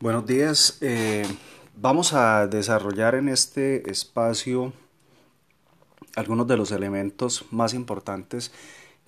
Buenos 0.00 0.26
días. 0.26 0.78
Eh, 0.80 1.26
vamos 1.74 2.12
a 2.12 2.46
desarrollar 2.46 3.16
en 3.16 3.28
este 3.28 3.90
espacio 3.90 4.72
algunos 6.14 6.46
de 6.46 6.56
los 6.56 6.70
elementos 6.70 7.46
más 7.50 7.74
importantes 7.74 8.52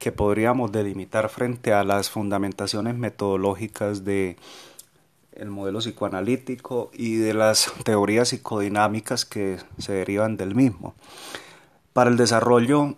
que 0.01 0.11
podríamos 0.11 0.73
delimitar 0.73 1.29
frente 1.29 1.73
a 1.73 1.85
las 1.85 2.11
fundamentaciones 2.11 2.97
metodológicas 2.97 4.05
de 4.05 4.37
el 5.31 5.51
modelo 5.51 5.79
psicoanalítico 5.79 6.91
y 6.93 7.19
de 7.19 7.35
las 7.35 7.73
teorías 7.85 8.31
psicodinámicas 8.31 9.25
que 9.25 9.59
se 9.79 9.93
derivan 9.93 10.37
del 10.37 10.57
mismo. 10.57 10.97
Para 11.93 12.11
el 12.11 12.17
desarrollo 12.17 12.97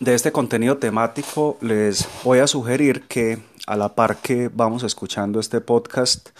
de 0.00 0.14
este 0.16 0.32
contenido 0.32 0.78
temático 0.78 1.56
les 1.60 2.08
voy 2.24 2.40
a 2.40 2.48
sugerir 2.48 3.02
que 3.02 3.38
a 3.68 3.76
la 3.76 3.94
par 3.94 4.16
que 4.16 4.50
vamos 4.52 4.82
escuchando 4.82 5.38
este 5.38 5.60
podcast, 5.60 6.30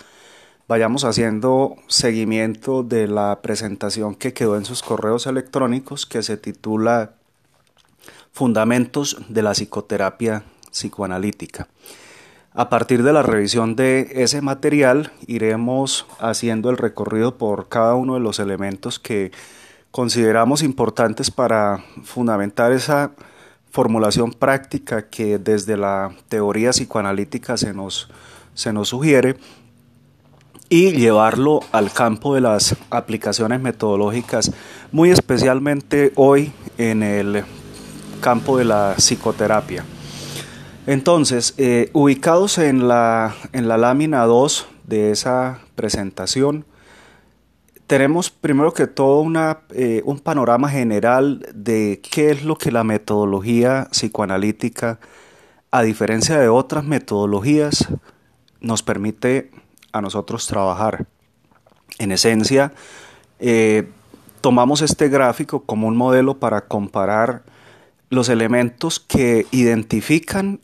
vayamos 0.70 1.02
haciendo 1.02 1.74
seguimiento 1.88 2.84
de 2.84 3.08
la 3.08 3.40
presentación 3.42 4.14
que 4.14 4.32
quedó 4.32 4.56
en 4.56 4.64
sus 4.64 4.82
correos 4.82 5.26
electrónicos 5.26 6.06
que 6.06 6.22
se 6.22 6.36
titula 6.36 7.14
Fundamentos 8.30 9.16
de 9.28 9.42
la 9.42 9.50
psicoterapia 9.50 10.44
psicoanalítica. 10.70 11.66
A 12.52 12.68
partir 12.68 13.02
de 13.02 13.12
la 13.12 13.24
revisión 13.24 13.74
de 13.74 14.12
ese 14.14 14.42
material 14.42 15.10
iremos 15.26 16.06
haciendo 16.20 16.70
el 16.70 16.76
recorrido 16.76 17.36
por 17.36 17.68
cada 17.68 17.96
uno 17.96 18.14
de 18.14 18.20
los 18.20 18.38
elementos 18.38 19.00
que 19.00 19.32
consideramos 19.90 20.62
importantes 20.62 21.32
para 21.32 21.84
fundamentar 22.04 22.70
esa 22.70 23.10
formulación 23.72 24.32
práctica 24.32 25.08
que 25.08 25.40
desde 25.40 25.76
la 25.76 26.12
teoría 26.28 26.70
psicoanalítica 26.70 27.56
se 27.56 27.74
nos, 27.74 28.08
se 28.54 28.72
nos 28.72 28.90
sugiere 28.90 29.34
y 30.72 30.92
llevarlo 30.92 31.60
al 31.72 31.92
campo 31.92 32.36
de 32.36 32.40
las 32.40 32.76
aplicaciones 32.90 33.60
metodológicas, 33.60 34.52
muy 34.92 35.10
especialmente 35.10 36.12
hoy 36.14 36.52
en 36.78 37.02
el 37.02 37.44
campo 38.20 38.56
de 38.56 38.64
la 38.64 38.94
psicoterapia. 38.96 39.84
Entonces, 40.86 41.54
eh, 41.58 41.90
ubicados 41.92 42.58
en 42.58 42.86
la, 42.86 43.34
en 43.52 43.66
la 43.66 43.78
lámina 43.78 44.24
2 44.24 44.68
de 44.86 45.10
esa 45.10 45.58
presentación, 45.74 46.64
tenemos 47.88 48.30
primero 48.30 48.72
que 48.72 48.86
todo 48.86 49.22
una, 49.22 49.62
eh, 49.70 50.02
un 50.04 50.20
panorama 50.20 50.68
general 50.68 51.44
de 51.52 52.00
qué 52.08 52.30
es 52.30 52.44
lo 52.44 52.56
que 52.56 52.70
la 52.70 52.84
metodología 52.84 53.88
psicoanalítica, 53.90 55.00
a 55.72 55.82
diferencia 55.82 56.38
de 56.38 56.48
otras 56.48 56.84
metodologías, 56.84 57.88
nos 58.60 58.84
permite 58.84 59.50
a 59.92 60.00
nosotros 60.00 60.46
trabajar. 60.46 61.06
En 61.98 62.12
esencia, 62.12 62.72
eh, 63.38 63.88
tomamos 64.40 64.82
este 64.82 65.08
gráfico 65.08 65.60
como 65.64 65.88
un 65.88 65.96
modelo 65.96 66.38
para 66.38 66.62
comparar 66.66 67.42
los 68.08 68.28
elementos 68.28 69.00
que 69.00 69.46
identifican 69.50 70.60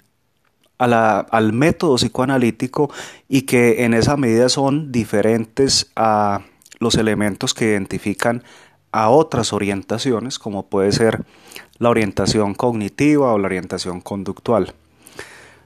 al 0.79 1.53
método 1.55 1.97
psicoanalítico 1.97 2.91
y 3.29 3.43
que 3.43 3.85
en 3.85 3.95
esa 3.95 4.17
medida 4.17 4.49
son 4.51 4.93
diferentes 4.93 5.91
a 5.97 6.43
los 6.79 6.97
elementos 6.97 7.55
que 7.55 7.67
identifican 7.67 8.43
a 8.93 9.09
otras 9.09 9.53
orientaciones, 9.53 10.39
como 10.39 10.67
puede 10.67 10.93
ser 10.93 11.25
la 11.79 11.91
orientación 11.91 12.55
cognitiva 12.55 13.33
o 13.33 13.39
la 13.39 13.47
orientación 13.47 14.01
conductual. 14.01 14.75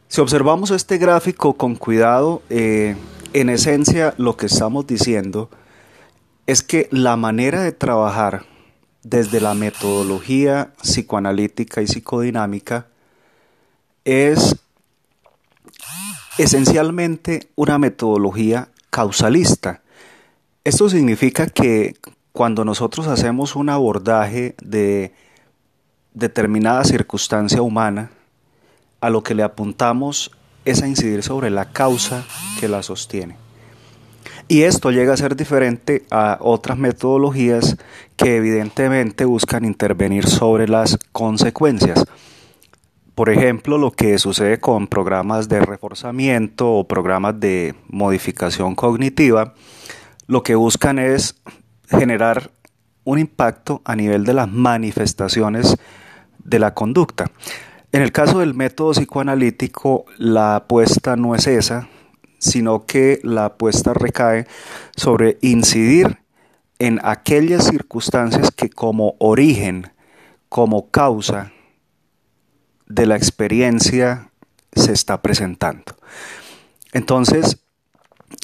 Si 0.08 0.20
observamos 0.20 0.70
este 0.70 0.98
gráfico 0.98 1.54
con 1.54 1.76
cuidado, 1.76 2.42
eh, 2.50 2.96
en 3.32 3.48
esencia 3.48 4.14
lo 4.16 4.36
que 4.36 4.46
estamos 4.46 4.86
diciendo 4.86 5.50
es 6.46 6.62
que 6.62 6.88
la 6.90 7.16
manera 7.16 7.62
de 7.62 7.72
trabajar 7.72 8.44
desde 9.02 9.40
la 9.40 9.54
metodología 9.54 10.72
psicoanalítica 10.82 11.80
y 11.80 11.86
psicodinámica 11.86 12.88
es 14.04 14.56
esencialmente 16.38 17.50
una 17.54 17.78
metodología 17.78 18.68
causalista. 18.90 19.82
Esto 20.64 20.88
significa 20.88 21.46
que 21.46 21.96
cuando 22.32 22.64
nosotros 22.64 23.06
hacemos 23.06 23.54
un 23.54 23.68
abordaje 23.68 24.54
de 24.62 25.14
determinada 26.14 26.84
circunstancia 26.84 27.62
humana, 27.62 28.10
a 29.00 29.08
lo 29.08 29.22
que 29.22 29.34
le 29.34 29.42
apuntamos 29.42 30.32
es 30.64 30.82
a 30.82 30.88
incidir 30.88 31.22
sobre 31.22 31.50
la 31.50 31.72
causa 31.72 32.24
que 32.58 32.68
la 32.68 32.82
sostiene. 32.82 33.36
Y 34.48 34.62
esto 34.62 34.90
llega 34.90 35.12
a 35.14 35.16
ser 35.16 35.36
diferente 35.36 36.04
a 36.10 36.38
otras 36.40 36.76
metodologías 36.76 37.76
que 38.16 38.36
evidentemente 38.36 39.24
buscan 39.24 39.64
intervenir 39.64 40.26
sobre 40.26 40.66
las 40.66 40.98
consecuencias. 41.12 42.04
Por 43.14 43.30
ejemplo, 43.30 43.78
lo 43.78 43.92
que 43.92 44.18
sucede 44.18 44.58
con 44.58 44.88
programas 44.88 45.48
de 45.48 45.60
reforzamiento 45.60 46.72
o 46.72 46.88
programas 46.88 47.38
de 47.38 47.74
modificación 47.88 48.74
cognitiva, 48.74 49.54
lo 50.26 50.42
que 50.42 50.54
buscan 50.54 50.98
es 50.98 51.36
generar 51.88 52.50
un 53.04 53.18
impacto 53.18 53.82
a 53.84 53.94
nivel 53.94 54.24
de 54.24 54.34
las 54.34 54.50
manifestaciones 54.50 55.76
de 56.42 56.58
la 56.58 56.74
conducta. 56.74 57.30
En 57.92 58.02
el 58.02 58.12
caso 58.12 58.38
del 58.38 58.54
método 58.54 58.92
psicoanalítico, 58.92 60.04
la 60.16 60.56
apuesta 60.56 61.16
no 61.16 61.34
es 61.34 61.48
esa, 61.48 61.88
sino 62.38 62.86
que 62.86 63.20
la 63.24 63.46
apuesta 63.46 63.94
recae 63.94 64.46
sobre 64.96 65.38
incidir 65.40 66.18
en 66.78 67.00
aquellas 67.02 67.66
circunstancias 67.66 68.50
que 68.52 68.70
como 68.70 69.16
origen, 69.18 69.92
como 70.48 70.90
causa 70.90 71.52
de 72.86 73.06
la 73.06 73.16
experiencia 73.16 74.30
se 74.72 74.92
está 74.92 75.20
presentando. 75.20 75.96
Entonces, 76.92 77.58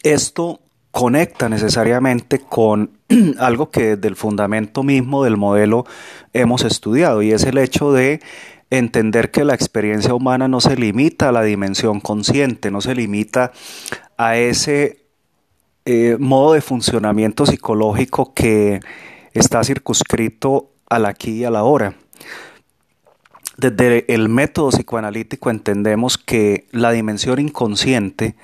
esto 0.02 0.60
conecta 0.90 1.48
necesariamente 1.48 2.40
con 2.40 2.98
algo 3.38 3.70
que 3.70 3.96
desde 3.96 4.08
el 4.08 4.16
fundamento 4.16 4.82
mismo 4.82 5.22
del 5.22 5.36
modelo 5.36 5.84
hemos 6.32 6.64
estudiado 6.64 7.22
y 7.22 7.32
es 7.32 7.44
el 7.44 7.58
hecho 7.58 7.92
de 7.92 8.20
entender 8.70 9.30
que 9.30 9.44
la 9.44 9.54
experiencia 9.54 10.14
humana 10.14 10.48
no 10.48 10.60
se 10.60 10.76
limita 10.76 11.28
a 11.28 11.32
la 11.32 11.42
dimensión 11.42 12.00
consciente, 12.00 12.70
no 12.70 12.80
se 12.80 12.94
limita 12.94 13.52
a 14.16 14.36
ese 14.36 15.06
eh, 15.84 16.16
modo 16.18 16.54
de 16.54 16.60
funcionamiento 16.60 17.46
psicológico 17.46 18.34
que 18.34 18.80
está 19.34 19.62
circunscrito 19.62 20.70
al 20.88 21.06
aquí 21.06 21.32
y 21.32 21.44
a 21.44 21.50
la 21.50 21.64
hora. 21.64 21.94
Desde 23.56 24.12
el 24.12 24.28
método 24.28 24.70
psicoanalítico 24.70 25.48
entendemos 25.48 26.18
que 26.18 26.66
la 26.72 26.90
dimensión 26.90 27.38
inconsciente 27.38 28.36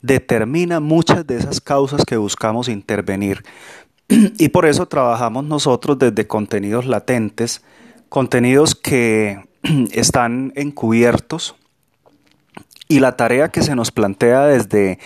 determina 0.00 0.80
muchas 0.80 1.26
de 1.26 1.36
esas 1.36 1.60
causas 1.60 2.04
que 2.04 2.16
buscamos 2.16 2.68
intervenir 2.68 3.42
y 4.08 4.48
por 4.50 4.66
eso 4.66 4.86
trabajamos 4.86 5.44
nosotros 5.44 5.98
desde 5.98 6.26
contenidos 6.26 6.86
latentes, 6.86 7.62
contenidos 8.08 8.74
que 8.74 9.42
están 9.92 10.52
encubiertos 10.56 11.56
y 12.88 13.00
la 13.00 13.16
tarea 13.16 13.48
que 13.48 13.62
se 13.62 13.74
nos 13.74 13.90
plantea 13.90 14.44
desde, 14.46 14.98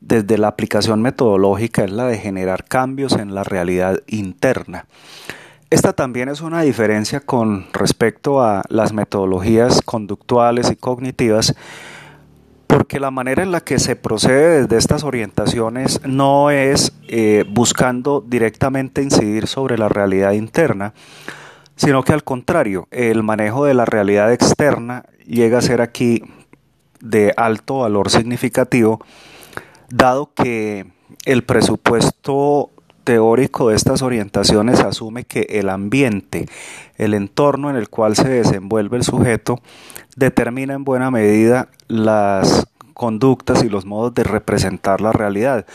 desde 0.00 0.38
la 0.38 0.48
aplicación 0.48 1.02
metodológica 1.02 1.84
es 1.84 1.90
la 1.90 2.06
de 2.06 2.18
generar 2.18 2.64
cambios 2.64 3.12
en 3.14 3.34
la 3.34 3.44
realidad 3.44 4.02
interna. 4.06 4.86
Esta 5.68 5.92
también 5.92 6.28
es 6.28 6.42
una 6.42 6.62
diferencia 6.62 7.18
con 7.18 7.66
respecto 7.72 8.40
a 8.40 8.62
las 8.68 8.92
metodologías 8.92 9.82
conductuales 9.82 10.70
y 10.70 10.76
cognitivas, 10.76 11.56
porque 12.68 13.00
la 13.00 13.10
manera 13.10 13.42
en 13.42 13.50
la 13.50 13.60
que 13.60 13.80
se 13.80 13.96
procede 13.96 14.62
desde 14.62 14.76
estas 14.76 15.02
orientaciones 15.02 16.00
no 16.06 16.50
es 16.52 16.92
eh, 17.08 17.44
buscando 17.48 18.24
directamente 18.24 19.02
incidir 19.02 19.48
sobre 19.48 19.76
la 19.76 19.88
realidad 19.88 20.32
interna, 20.32 20.94
sino 21.76 22.02
que 22.02 22.12
al 22.12 22.24
contrario, 22.24 22.88
el 22.90 23.22
manejo 23.22 23.64
de 23.64 23.74
la 23.74 23.84
realidad 23.84 24.32
externa 24.32 25.04
llega 25.26 25.58
a 25.58 25.62
ser 25.62 25.80
aquí 25.80 26.22
de 27.00 27.32
alto 27.36 27.80
valor 27.80 28.10
significativo, 28.10 29.00
dado 29.90 30.32
que 30.34 30.86
el 31.24 31.44
presupuesto 31.44 32.70
teórico 33.04 33.68
de 33.68 33.76
estas 33.76 34.02
orientaciones 34.02 34.80
asume 34.80 35.24
que 35.24 35.46
el 35.50 35.68
ambiente, 35.68 36.48
el 36.96 37.14
entorno 37.14 37.70
en 37.70 37.76
el 37.76 37.88
cual 37.88 38.16
se 38.16 38.28
desenvuelve 38.28 38.96
el 38.96 39.04
sujeto, 39.04 39.60
determina 40.16 40.74
en 40.74 40.82
buena 40.82 41.10
medida 41.12 41.68
las 41.86 42.66
conductas 42.94 43.62
y 43.62 43.68
los 43.68 43.84
modos 43.84 44.14
de 44.14 44.24
representar 44.24 45.00
la 45.00 45.12
realidad. 45.12 45.66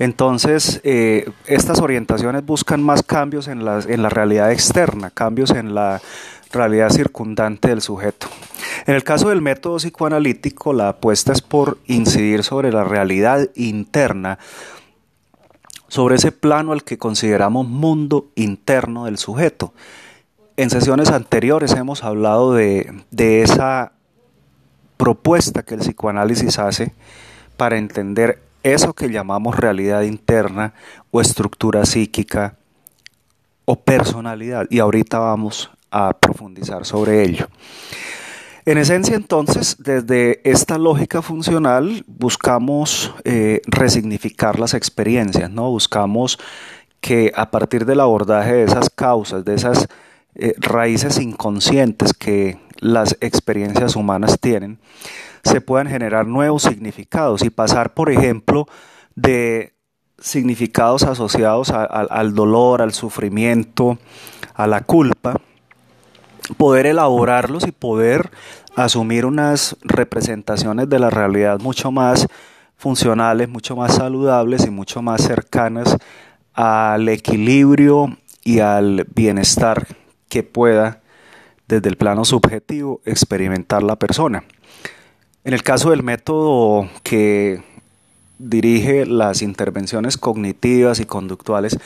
Entonces, 0.00 0.80
eh, 0.82 1.30
estas 1.46 1.80
orientaciones 1.80 2.44
buscan 2.44 2.82
más 2.82 3.02
cambios 3.02 3.48
en 3.48 3.66
la, 3.66 3.80
en 3.86 4.02
la 4.02 4.08
realidad 4.08 4.50
externa, 4.50 5.10
cambios 5.10 5.50
en 5.50 5.74
la 5.74 6.00
realidad 6.50 6.88
circundante 6.88 7.68
del 7.68 7.82
sujeto. 7.82 8.26
En 8.86 8.94
el 8.94 9.04
caso 9.04 9.28
del 9.28 9.42
método 9.42 9.76
psicoanalítico, 9.76 10.72
la 10.72 10.88
apuesta 10.88 11.34
es 11.34 11.42
por 11.42 11.76
incidir 11.86 12.44
sobre 12.44 12.72
la 12.72 12.82
realidad 12.82 13.50
interna 13.54 14.38
sobre 15.88 16.14
ese 16.14 16.32
plano 16.32 16.72
al 16.72 16.84
que 16.84 16.96
consideramos 16.96 17.68
mundo 17.68 18.30
interno 18.36 19.04
del 19.04 19.18
sujeto. 19.18 19.74
En 20.56 20.70
sesiones 20.70 21.10
anteriores 21.10 21.72
hemos 21.72 22.04
hablado 22.04 22.54
de, 22.54 23.02
de 23.10 23.42
esa 23.42 23.92
propuesta 24.96 25.62
que 25.64 25.74
el 25.74 25.80
psicoanálisis 25.80 26.58
hace 26.58 26.94
para 27.56 27.76
entender 27.76 28.49
eso 28.62 28.94
que 28.94 29.08
llamamos 29.08 29.56
realidad 29.56 30.02
interna 30.02 30.74
o 31.10 31.20
estructura 31.20 31.84
psíquica 31.86 32.56
o 33.64 33.76
personalidad. 33.76 34.66
Y 34.70 34.78
ahorita 34.78 35.18
vamos 35.18 35.70
a 35.90 36.12
profundizar 36.12 36.84
sobre 36.84 37.22
ello. 37.22 37.48
En 38.66 38.78
esencia, 38.78 39.16
entonces, 39.16 39.76
desde 39.78 40.40
esta 40.48 40.78
lógica 40.78 41.22
funcional 41.22 42.04
buscamos 42.06 43.14
eh, 43.24 43.62
resignificar 43.66 44.60
las 44.60 44.74
experiencias, 44.74 45.50
¿no? 45.50 45.70
Buscamos 45.70 46.38
que 47.00 47.32
a 47.34 47.50
partir 47.50 47.86
del 47.86 48.00
abordaje 48.00 48.52
de 48.52 48.64
esas 48.64 48.90
causas, 48.90 49.44
de 49.44 49.54
esas 49.54 49.88
eh, 50.34 50.54
raíces 50.58 51.18
inconscientes 51.18 52.12
que 52.12 52.60
las 52.78 53.16
experiencias 53.20 53.96
humanas 53.96 54.38
tienen, 54.38 54.78
se 55.44 55.60
puedan 55.60 55.88
generar 55.88 56.26
nuevos 56.26 56.62
significados 56.62 57.42
y 57.42 57.50
pasar, 57.50 57.94
por 57.94 58.10
ejemplo, 58.10 58.66
de 59.14 59.74
significados 60.18 61.02
asociados 61.02 61.70
al 61.70 62.34
dolor, 62.34 62.82
al 62.82 62.92
sufrimiento, 62.92 63.98
a 64.54 64.66
la 64.66 64.82
culpa, 64.82 65.40
poder 66.56 66.86
elaborarlos 66.86 67.66
y 67.66 67.72
poder 67.72 68.30
asumir 68.76 69.24
unas 69.24 69.76
representaciones 69.82 70.88
de 70.88 70.98
la 70.98 71.10
realidad 71.10 71.58
mucho 71.60 71.90
más 71.90 72.26
funcionales, 72.76 73.48
mucho 73.48 73.76
más 73.76 73.94
saludables 73.94 74.66
y 74.66 74.70
mucho 74.70 75.02
más 75.02 75.22
cercanas 75.22 75.96
al 76.54 77.08
equilibrio 77.08 78.16
y 78.44 78.60
al 78.60 79.06
bienestar 79.14 79.86
que 80.28 80.42
pueda 80.42 81.00
desde 81.68 81.88
el 81.88 81.96
plano 81.96 82.24
subjetivo 82.24 83.00
experimentar 83.04 83.82
la 83.82 83.96
persona. 83.96 84.44
En 85.42 85.54
el 85.54 85.62
caso 85.62 85.90
del 85.90 86.02
método 86.02 86.90
que 87.02 87.62
dirige 88.38 89.06
las 89.06 89.40
intervenciones 89.40 90.18
cognitivas 90.18 91.00
y 91.00 91.06
conductuales, 91.06 91.78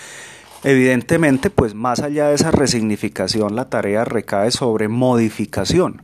evidentemente, 0.64 1.50
pues 1.50 1.72
más 1.72 2.00
allá 2.00 2.28
de 2.28 2.34
esa 2.34 2.50
resignificación, 2.50 3.54
la 3.54 3.68
tarea 3.68 4.04
recae 4.04 4.50
sobre 4.50 4.88
modificación. 4.88 6.02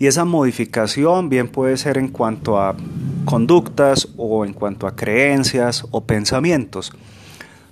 Y 0.00 0.08
esa 0.08 0.24
modificación 0.24 1.28
bien 1.28 1.46
puede 1.46 1.76
ser 1.76 1.98
en 1.98 2.08
cuanto 2.08 2.58
a 2.60 2.74
conductas 3.26 4.08
o 4.16 4.44
en 4.44 4.52
cuanto 4.52 4.88
a 4.88 4.96
creencias 4.96 5.84
o 5.92 6.00
pensamientos. 6.00 6.92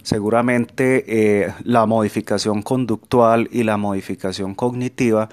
Seguramente 0.05 1.05
eh, 1.09 1.53
la 1.65 1.85
modificación 1.87 2.63
conductual 2.63 3.49
y 3.51 3.65
la 3.65 3.77
modificación 3.77 4.55
cognitiva 4.55 5.29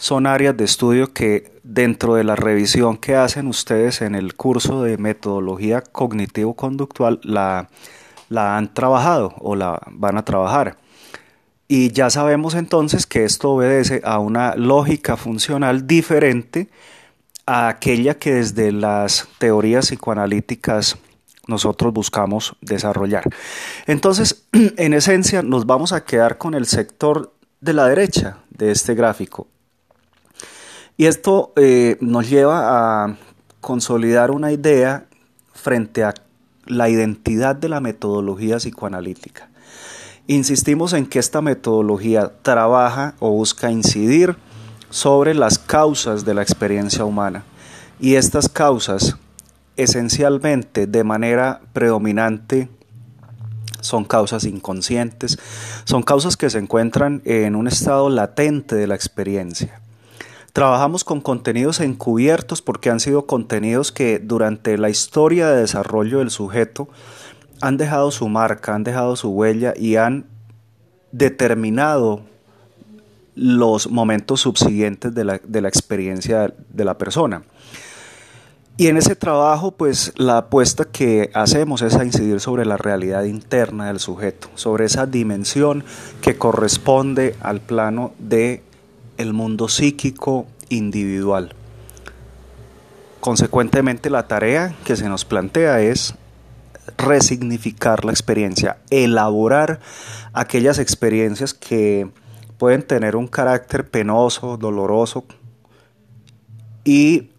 son 0.00 0.26
áreas 0.26 0.56
de 0.56 0.64
estudio 0.64 1.12
que 1.12 1.52
dentro 1.62 2.14
de 2.14 2.24
la 2.24 2.34
revisión 2.34 2.96
que 2.96 3.16
hacen 3.16 3.46
ustedes 3.46 4.00
en 4.00 4.14
el 4.14 4.34
curso 4.34 4.82
de 4.82 4.96
metodología 4.96 5.82
cognitivo-conductual 5.82 7.20
la, 7.22 7.68
la 8.30 8.56
han 8.56 8.72
trabajado 8.72 9.34
o 9.40 9.54
la 9.56 9.78
van 9.90 10.16
a 10.16 10.24
trabajar. 10.24 10.78
Y 11.68 11.92
ya 11.92 12.08
sabemos 12.08 12.54
entonces 12.54 13.06
que 13.06 13.24
esto 13.24 13.50
obedece 13.50 14.00
a 14.02 14.18
una 14.20 14.56
lógica 14.56 15.18
funcional 15.18 15.86
diferente 15.86 16.70
a 17.44 17.68
aquella 17.68 18.18
que 18.18 18.36
desde 18.36 18.72
las 18.72 19.28
teorías 19.36 19.88
psicoanalíticas 19.88 20.96
nosotros 21.46 21.92
buscamos 21.92 22.56
desarrollar. 22.62 23.24
Entonces, 23.86 24.46
en 24.52 24.94
esencia, 24.94 25.42
nos 25.42 25.66
vamos 25.66 25.92
a 25.92 26.04
quedar 26.06 26.38
con 26.38 26.54
el 26.54 26.64
sector 26.64 27.34
de 27.60 27.74
la 27.74 27.86
derecha 27.86 28.38
de 28.48 28.70
este 28.70 28.94
gráfico. 28.94 29.46
Y 31.00 31.06
esto 31.06 31.54
eh, 31.56 31.96
nos 32.02 32.28
lleva 32.28 33.04
a 33.04 33.16
consolidar 33.62 34.30
una 34.30 34.52
idea 34.52 35.06
frente 35.54 36.04
a 36.04 36.12
la 36.66 36.90
identidad 36.90 37.56
de 37.56 37.70
la 37.70 37.80
metodología 37.80 38.58
psicoanalítica. 38.58 39.48
Insistimos 40.26 40.92
en 40.92 41.06
que 41.06 41.18
esta 41.18 41.40
metodología 41.40 42.30
trabaja 42.42 43.14
o 43.18 43.30
busca 43.30 43.70
incidir 43.70 44.36
sobre 44.90 45.32
las 45.32 45.58
causas 45.58 46.26
de 46.26 46.34
la 46.34 46.42
experiencia 46.42 47.06
humana 47.06 47.44
y 47.98 48.16
estas 48.16 48.50
causas 48.50 49.16
esencialmente 49.78 50.86
de 50.86 51.02
manera 51.02 51.62
predominante 51.72 52.68
son 53.80 54.04
causas 54.04 54.44
inconscientes, 54.44 55.38
son 55.84 56.02
causas 56.02 56.36
que 56.36 56.50
se 56.50 56.58
encuentran 56.58 57.22
en 57.24 57.56
un 57.56 57.68
estado 57.68 58.10
latente 58.10 58.74
de 58.74 58.86
la 58.86 58.96
experiencia. 58.96 59.80
Trabajamos 60.52 61.04
con 61.04 61.20
contenidos 61.20 61.80
encubiertos 61.80 62.60
porque 62.60 62.90
han 62.90 62.98
sido 62.98 63.26
contenidos 63.26 63.92
que 63.92 64.18
durante 64.18 64.76
la 64.78 64.90
historia 64.90 65.48
de 65.48 65.60
desarrollo 65.60 66.18
del 66.18 66.30
sujeto 66.30 66.88
han 67.60 67.76
dejado 67.76 68.10
su 68.10 68.28
marca, 68.28 68.74
han 68.74 68.82
dejado 68.82 69.14
su 69.14 69.28
huella 69.30 69.74
y 69.76 69.96
han 69.96 70.26
determinado 71.12 72.22
los 73.36 73.90
momentos 73.90 74.40
subsiguientes 74.40 75.14
de 75.14 75.24
la, 75.24 75.40
de 75.42 75.60
la 75.60 75.68
experiencia 75.68 76.52
de 76.68 76.84
la 76.84 76.98
persona. 76.98 77.42
Y 78.76 78.86
en 78.86 78.96
ese 78.96 79.14
trabajo, 79.14 79.72
pues 79.72 80.14
la 80.16 80.38
apuesta 80.38 80.86
que 80.86 81.30
hacemos 81.34 81.82
es 81.82 81.96
a 81.96 82.04
incidir 82.04 82.40
sobre 82.40 82.64
la 82.64 82.78
realidad 82.78 83.24
interna 83.24 83.88
del 83.88 84.00
sujeto, 84.00 84.48
sobre 84.54 84.86
esa 84.86 85.06
dimensión 85.06 85.84
que 86.22 86.36
corresponde 86.36 87.36
al 87.42 87.60
plano 87.60 88.12
de 88.18 88.62
el 89.20 89.32
mundo 89.34 89.68
psíquico 89.68 90.46
individual. 90.70 91.54
Consecuentemente, 93.20 94.08
la 94.08 94.26
tarea 94.26 94.74
que 94.84 94.96
se 94.96 95.08
nos 95.08 95.26
plantea 95.26 95.82
es 95.82 96.14
resignificar 96.96 98.04
la 98.04 98.12
experiencia, 98.12 98.78
elaborar 98.90 99.80
aquellas 100.32 100.78
experiencias 100.78 101.52
que 101.52 102.08
pueden 102.56 102.82
tener 102.82 103.14
un 103.16 103.26
carácter 103.26 103.88
penoso, 103.88 104.56
doloroso 104.56 105.24
y 106.84 107.30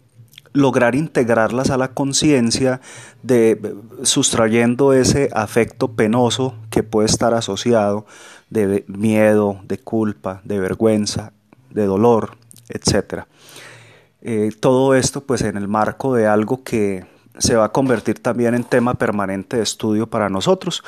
lograr 0.52 0.94
integrarlas 0.94 1.70
a 1.70 1.78
la 1.78 1.88
conciencia 1.88 2.80
de 3.22 3.74
sustrayendo 4.02 4.92
ese 4.92 5.30
afecto 5.32 5.92
penoso 5.92 6.54
que 6.70 6.82
puede 6.82 7.06
estar 7.06 7.34
asociado 7.34 8.06
de 8.50 8.84
miedo, 8.86 9.60
de 9.64 9.78
culpa, 9.78 10.42
de 10.44 10.60
vergüenza, 10.60 11.32
de 11.72 11.86
dolor, 11.86 12.36
etc. 12.68 13.24
Eh, 14.20 14.50
todo 14.60 14.94
esto 14.94 15.22
pues 15.22 15.42
en 15.42 15.56
el 15.56 15.68
marco 15.68 16.14
de 16.14 16.26
algo 16.26 16.62
que 16.62 17.04
se 17.38 17.56
va 17.56 17.66
a 17.66 17.72
convertir 17.72 18.20
también 18.20 18.54
en 18.54 18.64
tema 18.64 18.94
permanente 18.94 19.56
de 19.56 19.62
estudio 19.62 20.06
para 20.06 20.28
nosotros 20.28 20.82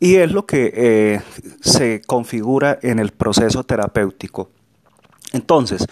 y 0.00 0.16
es 0.16 0.32
lo 0.32 0.46
que 0.46 0.72
eh, 0.74 1.20
se 1.60 2.02
configura 2.02 2.78
en 2.82 2.98
el 2.98 3.10
proceso 3.10 3.64
terapéutico. 3.64 4.50
Entonces, 5.32 5.86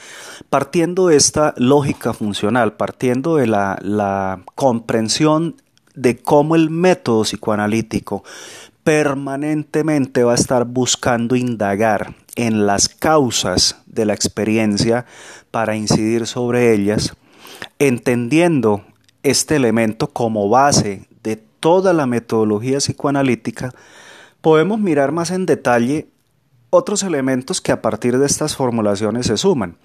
partiendo 0.50 1.08
de 1.08 1.16
esta 1.16 1.54
lógica 1.56 2.12
funcional, 2.12 2.74
partiendo 2.74 3.36
de 3.36 3.46
la, 3.46 3.78
la 3.82 4.42
comprensión 4.54 5.56
de 5.94 6.18
cómo 6.18 6.54
el 6.54 6.70
método 6.70 7.22
psicoanalítico 7.22 8.22
permanentemente 8.84 10.24
va 10.24 10.32
a 10.32 10.36
estar 10.36 10.64
buscando 10.64 11.36
indagar 11.36 12.14
en 12.36 12.66
las 12.66 12.88
causas 12.88 13.76
de 13.86 14.06
la 14.06 14.14
experiencia 14.14 15.06
para 15.50 15.76
incidir 15.76 16.26
sobre 16.26 16.72
ellas, 16.72 17.14
entendiendo 17.78 18.84
este 19.22 19.56
elemento 19.56 20.08
como 20.08 20.48
base 20.48 21.06
de 21.22 21.36
toda 21.36 21.92
la 21.92 22.06
metodología 22.06 22.78
psicoanalítica, 22.78 23.72
podemos 24.40 24.80
mirar 24.80 25.12
más 25.12 25.30
en 25.30 25.46
detalle 25.46 26.08
otros 26.70 27.02
elementos 27.02 27.60
que 27.60 27.72
a 27.72 27.82
partir 27.82 28.18
de 28.18 28.26
estas 28.26 28.56
formulaciones 28.56 29.26
se 29.26 29.36
suman. 29.36 29.76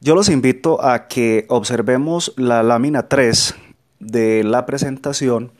Yo 0.00 0.14
los 0.14 0.28
invito 0.28 0.84
a 0.84 1.08
que 1.08 1.46
observemos 1.48 2.32
la 2.36 2.62
lámina 2.62 3.08
3 3.08 3.54
de 3.98 4.44
la 4.44 4.66
presentación 4.66 5.52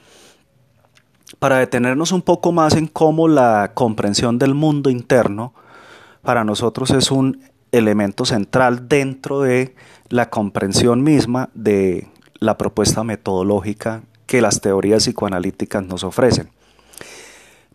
para 1.39 1.59
detenernos 1.59 2.13
un 2.13 2.23
poco 2.23 2.53
más 2.53 2.75
en 2.75 2.87
cómo 2.87 3.29
la 3.29 3.73
comprensión 3.75 4.39
del 4.39 4.55
mundo 4.55 4.91
interno 4.91 5.53
para 6.27 6.43
nosotros 6.43 6.91
es 6.91 7.13
un 7.13 7.41
elemento 7.71 8.25
central 8.25 8.89
dentro 8.89 9.43
de 9.43 9.77
la 10.09 10.29
comprensión 10.29 11.05
misma 11.05 11.51
de 11.55 12.09
la 12.41 12.59
propuesta 12.59 13.05
metodológica 13.05 14.03
que 14.27 14.41
las 14.41 14.61
teorías 14.61 15.05
psicoanalíticas 15.05 15.85
nos 15.85 16.03
ofrecen. 16.03 16.51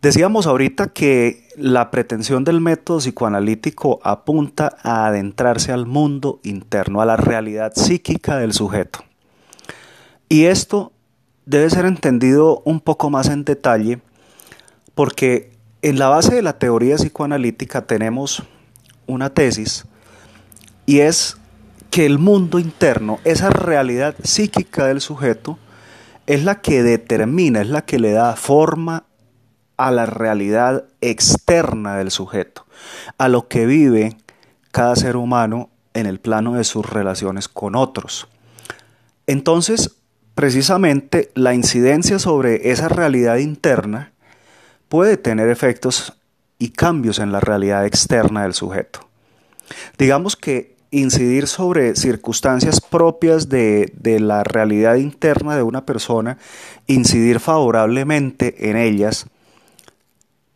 Decíamos 0.01 0.47
ahorita 0.47 0.89
que 0.89 1.47
la 1.55 1.91
pretensión 1.91 2.43
del 2.43 2.59
método 2.59 2.97
psicoanalítico 2.97 4.01
apunta 4.03 4.75
a 4.83 5.05
adentrarse 5.05 5.71
al 5.71 5.85
mundo 5.85 6.41
interno, 6.43 7.01
a 7.01 7.05
la 7.05 7.15
realidad 7.15 7.71
psíquica 7.73 8.35
del 8.35 8.51
sujeto. 8.51 8.99
Y 10.27 10.47
esto 10.47 10.91
debe 11.45 11.69
ser 11.69 11.85
entendido 11.85 12.61
un 12.65 12.81
poco 12.81 13.09
más 13.09 13.29
en 13.29 13.45
detalle 13.45 14.01
porque 14.93 15.50
en 15.81 15.99
la 15.99 16.09
base 16.09 16.35
de 16.35 16.41
la 16.41 16.59
teoría 16.59 16.95
psicoanalítica 16.95 17.85
tenemos 17.85 18.43
una 19.07 19.31
tesis 19.31 19.85
y 20.85 20.99
es 20.99 21.37
que 21.89 22.05
el 22.05 22.19
mundo 22.19 22.59
interno, 22.59 23.19
esa 23.23 23.49
realidad 23.49 24.15
psíquica 24.23 24.85
del 24.85 25.01
sujeto, 25.01 25.59
es 26.27 26.43
la 26.43 26.61
que 26.61 26.83
determina, 26.83 27.61
es 27.61 27.69
la 27.69 27.83
que 27.83 27.99
le 27.99 28.11
da 28.11 28.35
forma 28.35 29.03
a 29.77 29.91
la 29.91 30.05
realidad 30.05 30.85
externa 31.01 31.97
del 31.97 32.11
sujeto, 32.11 32.65
a 33.17 33.27
lo 33.27 33.47
que 33.47 33.65
vive 33.65 34.17
cada 34.71 34.95
ser 34.95 35.17
humano 35.17 35.69
en 35.93 36.05
el 36.05 36.19
plano 36.19 36.53
de 36.53 36.63
sus 36.63 36.89
relaciones 36.89 37.47
con 37.49 37.75
otros. 37.75 38.27
Entonces, 39.27 39.97
precisamente 40.35 41.31
la 41.35 41.53
incidencia 41.53 42.19
sobre 42.19 42.71
esa 42.71 42.87
realidad 42.87 43.37
interna 43.37 44.10
puede 44.91 45.15
tener 45.15 45.47
efectos 45.47 46.11
y 46.59 46.71
cambios 46.71 47.19
en 47.19 47.31
la 47.31 47.39
realidad 47.39 47.85
externa 47.85 48.43
del 48.43 48.53
sujeto. 48.53 49.07
Digamos 49.97 50.35
que 50.35 50.75
incidir 50.91 51.47
sobre 51.47 51.95
circunstancias 51.95 52.81
propias 52.81 53.47
de, 53.47 53.89
la 54.19 54.43
realidad 54.43 54.95
interna 54.95 55.55
de 55.55 55.63
una 55.63 55.85
persona, 55.85 56.37
incidir 56.87 57.39
favorablemente 57.39 58.69
en 58.69 58.75
ellas, 58.75 59.27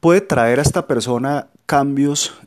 puede 0.01 0.19
traer 0.19 0.59
a 0.59 0.63
esta 0.63 0.85
persona 0.85 1.47
cambios 1.65 2.37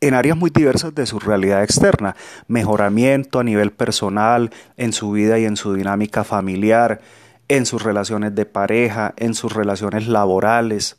en 0.00 0.12
áreas 0.12 0.36
muy 0.36 0.50
diversas 0.50 0.92
de 0.92 1.06
su 1.06 1.20
realidad 1.20 1.62
externa, 1.62 2.16
mejoramiento 2.48 3.38
a 3.38 3.44
nivel 3.44 3.70
personal, 3.70 4.50
en 4.76 4.92
su 4.92 5.12
vida 5.12 5.38
y 5.38 5.44
en 5.44 5.56
su 5.56 5.74
dinámica 5.74 6.24
familiar, 6.24 7.00
en 7.48 7.66
sus 7.66 7.82
relaciones 7.82 8.34
de 8.34 8.46
pareja, 8.46 9.14
en 9.16 9.34
sus 9.34 9.52
relaciones 9.52 10.08
laborales, 10.08 10.96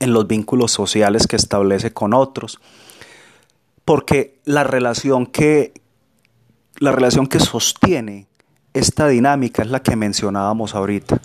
en 0.00 0.12
los 0.12 0.26
vínculos 0.26 0.72
sociales 0.72 1.26
que 1.26 1.36
establece 1.36 1.92
con 1.92 2.14
otros. 2.14 2.60
Porque 3.84 4.40
la 4.44 4.64
relación 4.64 5.26
que 5.26 5.72
la 6.78 6.92
relación 6.92 7.26
que 7.26 7.38
sostiene 7.38 8.26
esta 8.72 9.06
dinámica 9.06 9.62
es 9.62 9.70
la 9.70 9.82
que 9.82 9.96
mencionábamos 9.96 10.74
ahorita. 10.74 11.20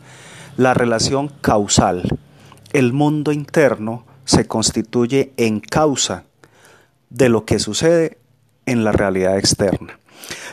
La 0.58 0.74
relación 0.74 1.30
causal. 1.42 2.04
El 2.72 2.94
mundo 2.94 3.32
interno 3.32 4.06
se 4.26 4.48
constituye 4.48 5.34
en 5.38 5.60
causa 5.60 6.26
de 7.10 7.30
lo 7.30 7.46
que 7.46 7.58
sucede 7.58 8.20
en 8.68 8.84
la 8.84 8.92
realidad 8.92 9.40
externa. 9.40 9.99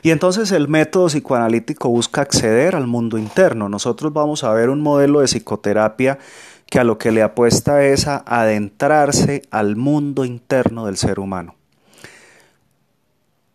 Y 0.02 0.11
entonces 0.11 0.52
el 0.52 0.68
método 0.68 1.06
psicoanalítico 1.06 1.88
busca 1.88 2.23
acceder 2.23 2.76
al 2.76 2.87
mundo 2.87 3.18
interno. 3.18 3.68
Nosotros 3.68 4.12
vamos 4.12 4.44
a 4.44 4.52
ver 4.52 4.70
un 4.70 4.80
modelo 4.80 5.20
de 5.20 5.26
psicoterapia 5.26 6.18
que 6.66 6.78
a 6.78 6.85
lo 6.85 6.99
que 6.99 7.12
le 7.12 7.23
apuesta 7.23 7.85
es 7.85 8.06
a 8.06 8.25
adentrarse 8.26 9.42
al 9.50 9.76
mundo 9.76 10.25
interno 10.25 10.87
del 10.87 10.96
ser 10.96 11.20
humano. 11.20 11.54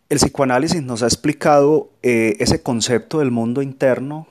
El 0.08 0.18
psicoanálisis 0.18 0.82
nos 0.82 1.02
ha 1.02 1.06
explicado 1.06 1.90
eh, 2.02 2.36
ese 2.38 2.62
concepto 2.62 3.20
del 3.20 3.30
mundo 3.30 3.62
interno, 3.62 4.26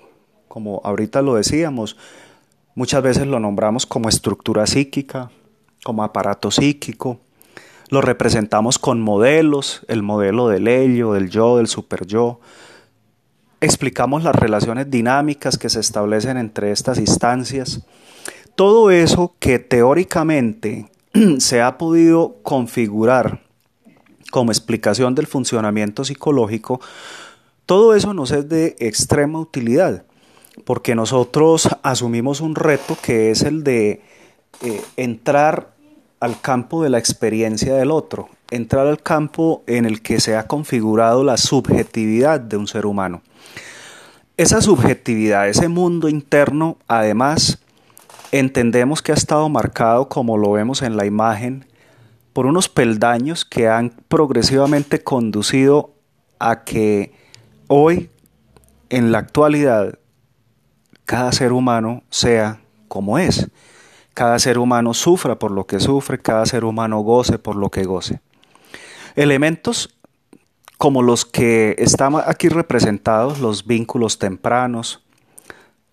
como 0.47 0.81
ahorita 0.83 1.21
lo 1.21 1.35
decíamos, 1.35 1.97
muchas 2.75 3.01
veces 3.01 3.25
lo 3.25 3.39
nombramos 3.39 3.85
como 3.85 4.09
estructura 4.09 4.67
psíquica, 4.67 5.31
como 5.83 6.03
aparato 6.03 6.51
psíquico, 6.51 7.19
lo 7.91 7.99
representamos 7.99 8.79
con 8.79 9.01
modelos, 9.01 9.81
el 9.89 10.01
modelo 10.01 10.47
del 10.47 10.69
ello, 10.69 11.11
del 11.11 11.29
yo, 11.29 11.57
del 11.57 11.67
super 11.67 12.07
yo. 12.07 12.39
Explicamos 13.59 14.23
las 14.23 14.33
relaciones 14.33 14.89
dinámicas 14.89 15.57
que 15.57 15.69
se 15.69 15.81
establecen 15.81 16.37
entre 16.37 16.71
estas 16.71 16.97
instancias. 16.97 17.85
Todo 18.55 18.91
eso 18.91 19.35
que 19.39 19.59
teóricamente 19.59 20.89
se 21.39 21.61
ha 21.61 21.77
podido 21.77 22.37
configurar 22.43 23.41
como 24.31 24.51
explicación 24.51 25.13
del 25.13 25.27
funcionamiento 25.27 26.05
psicológico, 26.05 26.79
todo 27.65 27.93
eso 27.93 28.13
nos 28.13 28.31
es 28.31 28.47
de 28.47 28.77
extrema 28.79 29.37
utilidad, 29.37 30.05
porque 30.63 30.95
nosotros 30.95 31.67
asumimos 31.83 32.39
un 32.39 32.55
reto 32.55 32.97
que 33.01 33.31
es 33.31 33.41
el 33.41 33.65
de 33.65 34.01
eh, 34.61 34.81
entrar 34.95 35.73
al 36.21 36.39
campo 36.39 36.83
de 36.83 36.89
la 36.91 36.99
experiencia 36.99 37.75
del 37.75 37.89
otro, 37.89 38.29
entrar 38.51 38.85
al 38.85 39.01
campo 39.01 39.63
en 39.65 39.85
el 39.85 40.03
que 40.03 40.21
se 40.21 40.37
ha 40.37 40.45
configurado 40.47 41.23
la 41.23 41.35
subjetividad 41.35 42.39
de 42.39 42.57
un 42.57 42.67
ser 42.67 42.85
humano. 42.85 43.23
Esa 44.37 44.61
subjetividad, 44.61 45.49
ese 45.49 45.67
mundo 45.67 46.09
interno, 46.09 46.77
además, 46.87 47.59
entendemos 48.31 49.01
que 49.01 49.11
ha 49.11 49.15
estado 49.15 49.49
marcado, 49.49 50.09
como 50.09 50.37
lo 50.37 50.51
vemos 50.51 50.83
en 50.83 50.95
la 50.95 51.07
imagen, 51.07 51.65
por 52.33 52.45
unos 52.45 52.69
peldaños 52.69 53.43
que 53.43 53.67
han 53.67 53.89
progresivamente 54.07 55.03
conducido 55.03 55.95
a 56.37 56.63
que 56.63 57.13
hoy, 57.67 58.11
en 58.89 59.11
la 59.11 59.17
actualidad, 59.17 59.97
cada 61.05 61.31
ser 61.31 61.51
humano 61.51 62.03
sea 62.11 62.61
como 62.87 63.17
es 63.17 63.49
cada 64.13 64.39
ser 64.39 64.57
humano 64.57 64.93
sufra 64.93 65.39
por 65.39 65.51
lo 65.51 65.65
que 65.65 65.79
sufre, 65.79 66.19
cada 66.19 66.45
ser 66.45 66.65
humano 66.65 66.99
goce 66.99 67.39
por 67.39 67.55
lo 67.55 67.69
que 67.69 67.83
goce. 67.83 68.21
Elementos 69.15 69.95
como 70.77 71.03
los 71.03 71.25
que 71.25 71.75
están 71.77 72.15
aquí 72.25 72.49
representados, 72.49 73.39
los 73.39 73.67
vínculos 73.67 74.17
tempranos, 74.17 75.03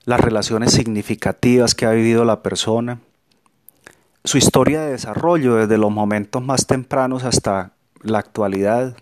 las 0.04 0.18
relaciones 0.18 0.72
significativas 0.72 1.74
que 1.74 1.84
ha 1.84 1.90
vivido 1.90 2.24
la 2.24 2.42
persona, 2.42 2.98
su 4.24 4.38
historia 4.38 4.80
de 4.80 4.92
desarrollo 4.92 5.56
desde 5.56 5.76
los 5.76 5.90
momentos 5.90 6.42
más 6.42 6.66
tempranos 6.66 7.24
hasta 7.24 7.72
la 8.02 8.18
actualidad, 8.18 8.96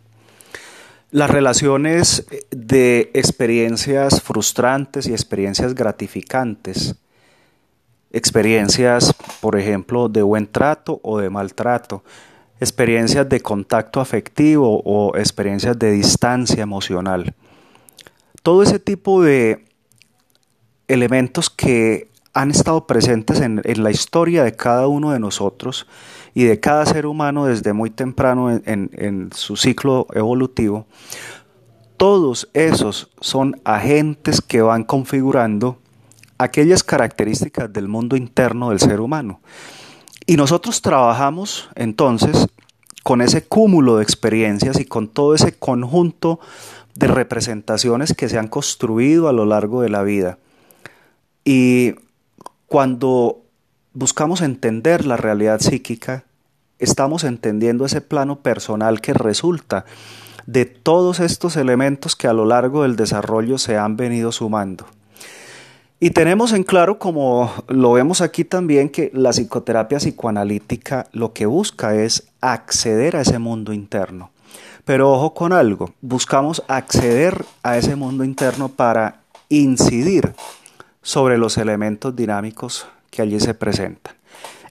las 1.13 1.31
relaciones 1.31 2.27
de 2.51 3.13
experiencias 3.15 4.21
frustrantes 4.21 5.07
y 5.07 5.13
experiencias 5.13 5.75
gratificantes, 5.75 6.97
experiencias, 8.11 9.15
por 9.41 9.59
ejemplo, 9.59 10.09
de 10.09 10.23
buen 10.23 10.47
trato 10.47 11.01
o 11.03 11.19
de 11.19 11.31
maltrato, 11.31 12.03
experiencias 12.61 13.29
de 13.29 13.41
contacto 13.41 14.01
afectivo 14.01 14.83
o 14.85 15.17
experiencias 15.17 15.79
de 15.79 15.93
distancia 15.93 16.63
emocional. 16.63 17.35
Todo 18.43 18.63
ese 18.63 18.79
tipo 18.79 19.23
de 19.23 19.65
elementos 20.89 21.51
que 21.51 22.11
han 22.33 22.51
estado 22.51 22.87
presentes 22.87 23.41
en, 23.41 23.63
la 23.65 23.91
historia 23.91 24.45
de 24.45 24.55
cada 24.55 24.87
uno 24.89 25.11
de 25.11 25.19
nosotros 25.19 25.87
y 26.35 26.45
de 26.45 26.61
cada 26.61 26.85
ser 26.87 27.07
humano 27.07 27.47
desde 27.47 27.73
muy 27.73 27.91
temprano 27.91 28.51
en 28.51 29.31
su 29.33 29.57
ciclo 29.57 30.07
evolutivo, 30.13 30.87
todos 31.97 32.49
esos 32.53 33.11
son 33.21 33.61
agentes 33.65 34.43
que 34.43 34.61
van 34.61 34.85
configurando 34.85 35.79
aquellas 36.39 36.85
características 36.85 37.73
del 37.73 37.89
mundo 37.89 38.17
interno 38.17 38.71
del 38.71 38.81
ser 38.81 39.01
humano. 39.01 39.41
Y 40.27 40.37
nosotros 40.37 40.83
trabajamos 40.83 41.69
entonces 41.75 42.49
con 43.03 43.23
ese 43.23 43.45
cúmulo 43.45 43.97
de 43.97 44.03
experiencias 44.03 44.81
y 44.81 44.85
con 44.85 45.09
todo 45.09 45.35
ese 45.35 45.53
conjunto 45.53 46.41
de 46.97 47.07
representaciones 47.07 48.15
que 48.15 48.29
se 48.29 48.39
han 48.39 48.49
construido 48.49 49.29
a 49.29 49.33
lo 49.33 49.45
largo 49.47 49.83
de 49.83 49.91
la 49.91 50.03
vida. 50.03 50.39
Y 51.45 51.95
cuando 52.67 53.43
buscamos 53.93 54.41
entender 54.41 55.07
la 55.07 55.17
realidad 55.17 55.61
psíquica, 55.61 56.25
estamos 56.81 57.23
entendiendo 57.23 57.87
ese 57.87 58.01
plano 58.01 58.41
personal 58.41 59.01
que 59.01 59.15
resulta 59.15 59.85
de 60.47 60.65
todos 60.65 61.21
estos 61.21 61.57
elementos 61.57 62.17
que 62.17 62.29
a 62.29 62.33
lo 62.33 62.45
largo 62.45 62.83
del 62.83 62.97
desarrollo 62.97 63.59
se 63.59 63.77
han 63.77 63.97
venido 63.97 64.33
sumando. 64.33 64.87
Y 65.99 66.11
tenemos 66.11 66.53
en 66.53 66.63
claro, 66.63 66.99
como 66.99 67.51
lo 67.69 67.93
vemos 67.93 68.21
aquí 68.21 68.45
también, 68.45 68.91
que 68.91 69.11
la 69.15 69.31
psicoterapia 69.31 69.97
psicoanalítica 69.97 71.07
lo 71.13 71.33
que 71.33 71.47
busca 71.47 71.95
es 71.95 72.29
acceder 72.43 73.17
a 73.17 73.23
ese 73.23 73.39
mundo 73.39 73.73
interno. 73.73 74.31
Pero 74.85 75.11
ojo 75.11 75.33
con 75.33 75.55
algo, 75.55 75.95
buscamos 76.03 76.63
acceder 76.69 77.47
a 77.63 77.79
ese 77.79 77.97
mundo 77.97 78.25
interno 78.25 78.69
para 78.69 79.21
incidir 79.49 80.35
sobre 81.01 81.39
los 81.39 81.57
elementos 81.57 82.15
dinámicos 82.15 82.87
que 83.11 83.23
allí 83.23 83.41
se 83.41 83.55
presentan. 83.55 84.15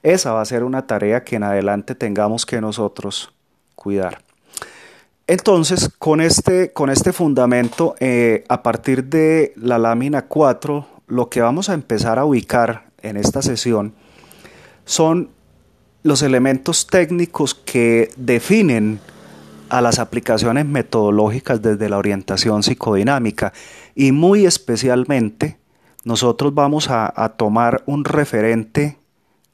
Esa 0.03 0.31
va 0.31 0.41
a 0.41 0.45
ser 0.45 0.63
una 0.63 0.85
tarea 0.85 1.23
que 1.23 1.37
en 1.37 1.43
adelante 1.43 1.95
tengamos 1.95 2.45
que 2.45 2.61
nosotros 2.61 3.33
cuidar. 3.73 4.21
Entonces, 5.25 5.89
con 5.97 6.21
este, 6.21 6.71
con 6.71 6.91
este 6.91 7.11
fundamento, 7.11 7.95
eh, 7.99 8.43
a 8.47 8.61
partir 8.61 9.05
de 9.05 9.53
la 9.55 9.79
lámina 9.79 10.27
4 10.27 10.94
lo 11.07 11.29
que 11.29 11.41
vamos 11.41 11.69
a 11.69 11.73
empezar 11.73 12.19
a 12.19 12.25
ubicar 12.25 12.87
en 13.01 13.17
esta 13.17 13.41
sesión 13.41 13.93
son 14.85 15.29
los 16.03 16.21
elementos 16.21 16.87
técnicos 16.87 17.55
que 17.55 18.09
definen 18.17 18.99
a 19.69 19.81
las 19.81 19.99
aplicaciones 19.99 20.65
metodológicas 20.65 21.61
desde 21.61 21.89
la 21.89 21.97
orientación 21.97 22.63
psicodinámica 22.63 23.53
y 23.95 24.11
muy 24.11 24.45
especialmente 24.45 25.57
nosotros 26.03 26.53
vamos 26.53 26.89
a, 26.91 27.33
tomar 27.35 27.83
un 27.87 28.05
referente 28.05 28.99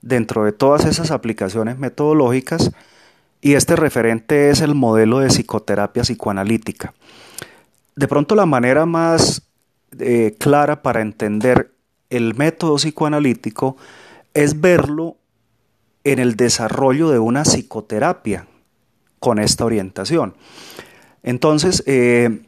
dentro 0.02 0.44
de 0.44 0.52
todas 0.52 0.86
esas 0.86 1.12
aplicaciones 1.12 1.78
metodológicas 1.78 2.72
y 3.40 3.54
este 3.54 3.78
referente 3.78 4.50
es 4.50 4.60
el 4.60 4.76
modelo 4.76 5.20
de 5.20 5.30
psicoterapia 5.30 6.04
psicoanalítica. 6.04 6.94
De 7.96 8.08
pronto 8.08 8.36
la 8.36 8.46
manera 8.46 8.86
más 8.86 9.44
eh, 10.00 10.36
clara 10.40 10.82
para 10.82 11.02
entender 11.02 11.74
el 12.10 12.36
método 12.36 12.76
psicoanalítico 12.76 13.78
es 14.34 14.60
verlo 14.62 15.18
en 16.04 16.20
el 16.20 16.36
desarrollo 16.36 17.10
de 17.10 17.20
una 17.20 17.44
psicoterapia 17.44 18.48
con 19.20 19.40
esta 19.40 19.66
orientación. 19.66 20.36
Entonces, 21.24 21.84
eh, 21.86 22.42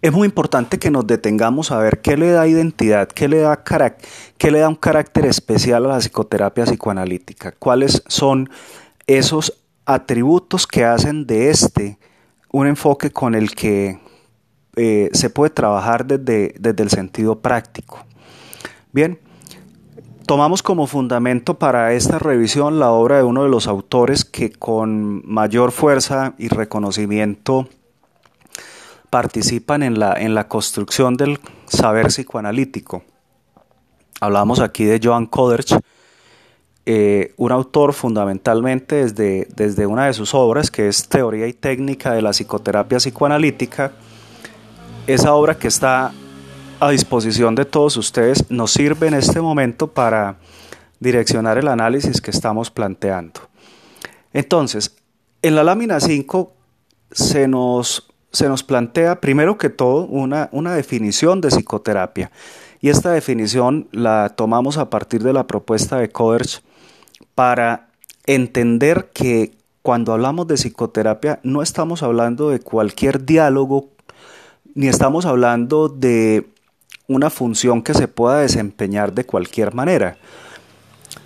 es 0.00 0.12
muy 0.12 0.26
importante 0.26 0.78
que 0.78 0.90
nos 0.90 1.06
detengamos 1.06 1.70
a 1.70 1.78
ver 1.78 2.00
qué 2.00 2.16
le 2.16 2.30
da 2.30 2.46
identidad, 2.46 3.08
qué 3.08 3.28
le 3.28 3.38
da, 3.38 3.62
qué 4.36 4.50
le 4.50 4.58
da 4.58 4.68
un 4.68 4.74
carácter 4.74 5.26
especial 5.26 5.86
a 5.86 5.88
la 5.88 5.98
psicoterapia 5.98 6.64
psicoanalítica, 6.64 7.52
cuáles 7.52 8.02
son 8.08 8.50
esos 9.06 9.60
atributos 9.84 10.66
que 10.66 10.84
hacen 10.84 11.26
de 11.26 11.50
este 11.50 11.98
un 12.52 12.66
enfoque 12.66 13.10
con 13.10 13.34
el 13.34 13.54
que 13.54 13.98
eh, 14.76 15.10
se 15.12 15.30
puede 15.30 15.50
trabajar 15.50 16.06
desde, 16.06 16.54
desde 16.58 16.82
el 16.82 16.90
sentido 16.90 17.40
práctico. 17.40 18.04
Bien, 18.92 19.18
tomamos 20.26 20.62
como 20.62 20.86
fundamento 20.86 21.58
para 21.58 21.92
esta 21.92 22.18
revisión 22.18 22.78
la 22.78 22.90
obra 22.90 23.18
de 23.18 23.22
uno 23.22 23.42
de 23.42 23.48
los 23.48 23.66
autores 23.66 24.24
que 24.24 24.50
con 24.50 25.22
mayor 25.26 25.72
fuerza 25.72 26.34
y 26.38 26.48
reconocimiento 26.48 27.68
participan 29.10 29.82
en 29.82 29.98
la, 29.98 30.14
en 30.14 30.34
la 30.34 30.48
construcción 30.48 31.18
del 31.18 31.38
saber 31.66 32.06
psicoanalítico. 32.06 33.02
Hablamos 34.22 34.60
aquí 34.60 34.84
de 34.84 35.00
Joan 35.02 35.26
Coderch, 35.26 35.78
eh, 36.86 37.34
un 37.36 37.52
autor 37.52 37.92
fundamentalmente 37.92 38.94
desde, 39.04 39.48
desde 39.54 39.86
una 39.86 40.06
de 40.06 40.14
sus 40.14 40.34
obras, 40.34 40.70
que 40.70 40.88
es 40.88 41.08
Teoría 41.08 41.46
y 41.46 41.52
Técnica 41.52 42.12
de 42.12 42.22
la 42.22 42.30
Psicoterapia 42.30 42.98
Psicoanalítica. 42.98 43.92
Esa 45.06 45.34
obra 45.34 45.58
que 45.58 45.66
está 45.66 46.12
a 46.78 46.90
disposición 46.90 47.56
de 47.56 47.64
todos 47.64 47.96
ustedes 47.96 48.50
nos 48.50 48.72
sirve 48.72 49.08
en 49.08 49.14
este 49.14 49.40
momento 49.40 49.88
para 49.88 50.36
direccionar 51.00 51.58
el 51.58 51.66
análisis 51.68 52.20
que 52.20 52.30
estamos 52.30 52.70
planteando. 52.70 53.40
Entonces, 54.32 54.94
en 55.42 55.56
la 55.56 55.64
lámina 55.64 55.98
5 55.98 56.52
se 57.10 57.48
nos 57.48 58.08
se 58.32 58.48
nos 58.48 58.62
plantea 58.62 59.20
primero 59.20 59.58
que 59.58 59.68
todo 59.68 60.06
una, 60.06 60.48
una 60.52 60.74
definición 60.74 61.40
de 61.40 61.48
psicoterapia. 61.48 62.30
Y 62.80 62.88
esta 62.88 63.10
definición 63.10 63.88
la 63.92 64.30
tomamos 64.30 64.78
a 64.78 64.88
partir 64.88 65.22
de 65.22 65.32
la 65.32 65.46
propuesta 65.46 65.98
de 65.98 66.08
Coderch 66.08 66.62
para 67.34 67.88
entender 68.24 69.10
que 69.12 69.52
cuando 69.82 70.12
hablamos 70.12 70.46
de 70.46 70.54
psicoterapia 70.54 71.40
no 71.42 71.60
estamos 71.60 72.02
hablando 72.02 72.48
de 72.48 72.60
cualquier 72.60 73.24
diálogo, 73.26 73.90
ni 74.74 74.88
estamos 74.88 75.26
hablando 75.26 75.88
de 75.88 76.48
una 77.08 77.30
función 77.30 77.82
que 77.82 77.94
se 77.94 78.08
pueda 78.08 78.40
desempeñar 78.40 79.12
de 79.12 79.26
cualquier 79.26 79.74
manera, 79.74 80.16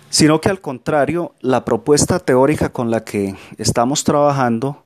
sino 0.09 0.41
que 0.41 0.49
al 0.49 0.61
contrario, 0.61 1.33
la 1.41 1.65
propuesta 1.65 2.19
teórica 2.19 2.69
con 2.69 2.91
la 2.91 3.03
que 3.03 3.35
estamos 3.57 4.03
trabajando 4.03 4.83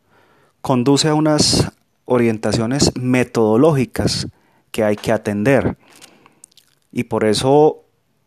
conduce 0.62 1.08
a 1.08 1.16
unas 1.16 1.72
orientaciones 2.06 2.92
metodológicas 2.96 4.28
que 4.72 4.84
hay 4.84 4.96
que 4.96 5.12
atender. 5.12 5.78
Y 6.92 7.06
por 7.06 7.24
eso 7.26 7.84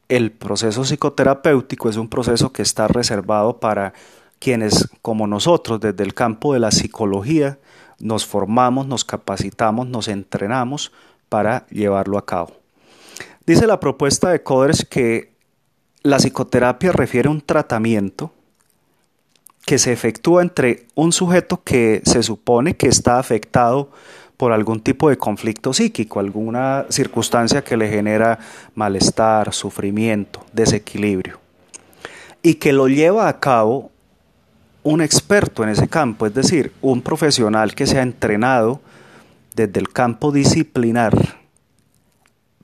el 0.08 0.32
proceso 0.32 0.84
psicoterapéutico 0.84 1.88
es 1.88 1.96
un 1.96 2.08
proceso 2.08 2.52
que 2.52 2.62
está 2.62 2.88
reservado 2.88 3.60
para 3.60 3.92
quienes, 4.38 4.88
como 5.02 5.26
nosotros, 5.26 5.80
desde 5.80 6.02
el 6.02 6.14
campo 6.14 6.52
de 6.54 6.60
la 6.60 6.70
psicología, 6.70 7.58
nos 7.98 8.26
formamos, 8.26 8.86
nos 8.86 9.04
capacitamos, 9.04 9.86
nos 9.86 10.08
entrenamos 10.08 10.92
para 11.28 11.66
llevarlo 11.68 12.18
a 12.18 12.26
cabo. 12.26 12.52
Dice 13.46 13.66
la 13.66 13.80
propuesta 13.80 14.30
de 14.30 14.42
Coders 14.42 14.84
que 14.84 15.34
la 16.02 16.18
psicoterapia 16.18 16.92
refiere 16.92 17.28
a 17.28 17.32
un 17.32 17.40
tratamiento 17.40 18.32
que 19.66 19.78
se 19.78 19.92
efectúa 19.92 20.42
entre 20.42 20.86
un 20.94 21.12
sujeto 21.12 21.62
que 21.62 22.02
se 22.04 22.22
supone 22.22 22.76
que 22.76 22.88
está 22.88 23.18
afectado 23.18 23.90
por 24.36 24.52
algún 24.52 24.80
tipo 24.80 25.08
de 25.08 25.16
conflicto 25.16 25.72
psíquico, 25.72 26.20
alguna 26.20 26.86
circunstancia 26.90 27.62
que 27.62 27.76
le 27.76 27.88
genera 27.88 28.38
malestar, 28.74 29.52
sufrimiento, 29.54 30.44
desequilibrio, 30.52 31.38
y 32.42 32.54
que 32.56 32.72
lo 32.72 32.88
lleva 32.88 33.28
a 33.28 33.40
cabo 33.40 33.90
un 34.84 35.00
experto 35.00 35.64
en 35.64 35.70
ese 35.70 35.88
campo, 35.88 36.26
es 36.26 36.34
decir, 36.34 36.72
un 36.80 37.02
profesional 37.02 37.74
que 37.74 37.86
se 37.86 37.98
ha 37.98 38.02
entrenado 38.02 38.80
desde 39.56 39.80
el 39.80 39.88
campo 39.88 40.30
disciplinar 40.30 41.38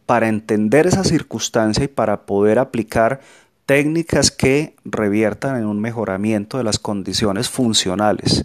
para 0.06 0.28
entender 0.28 0.87
esa 0.87 1.02
circunstancia 1.02 1.85
y 1.85 1.88
para 1.88 2.22
poder 2.26 2.59
aplicar 2.59 3.20
técnicas 3.64 4.30
que 4.30 4.74
reviertan 4.85 5.56
en 5.56 5.66
un 5.66 5.80
mejoramiento 5.80 6.59
de 6.59 6.64
las 6.64 6.78
condiciones 6.78 7.48
funcionales 7.48 8.44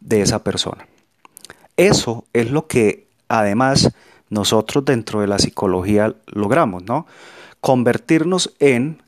de 0.00 0.22
esa 0.22 0.42
persona. 0.42 0.86
Eso 1.76 2.24
es 2.32 2.50
lo 2.50 2.66
que 2.66 3.08
además 3.28 3.92
nosotros 4.30 4.84
dentro 4.84 5.20
de 5.20 5.26
la 5.26 5.38
psicología 5.38 6.14
logramos, 6.26 6.84
¿no? 6.84 7.06
Convertirnos 7.60 8.54
en 8.58 9.02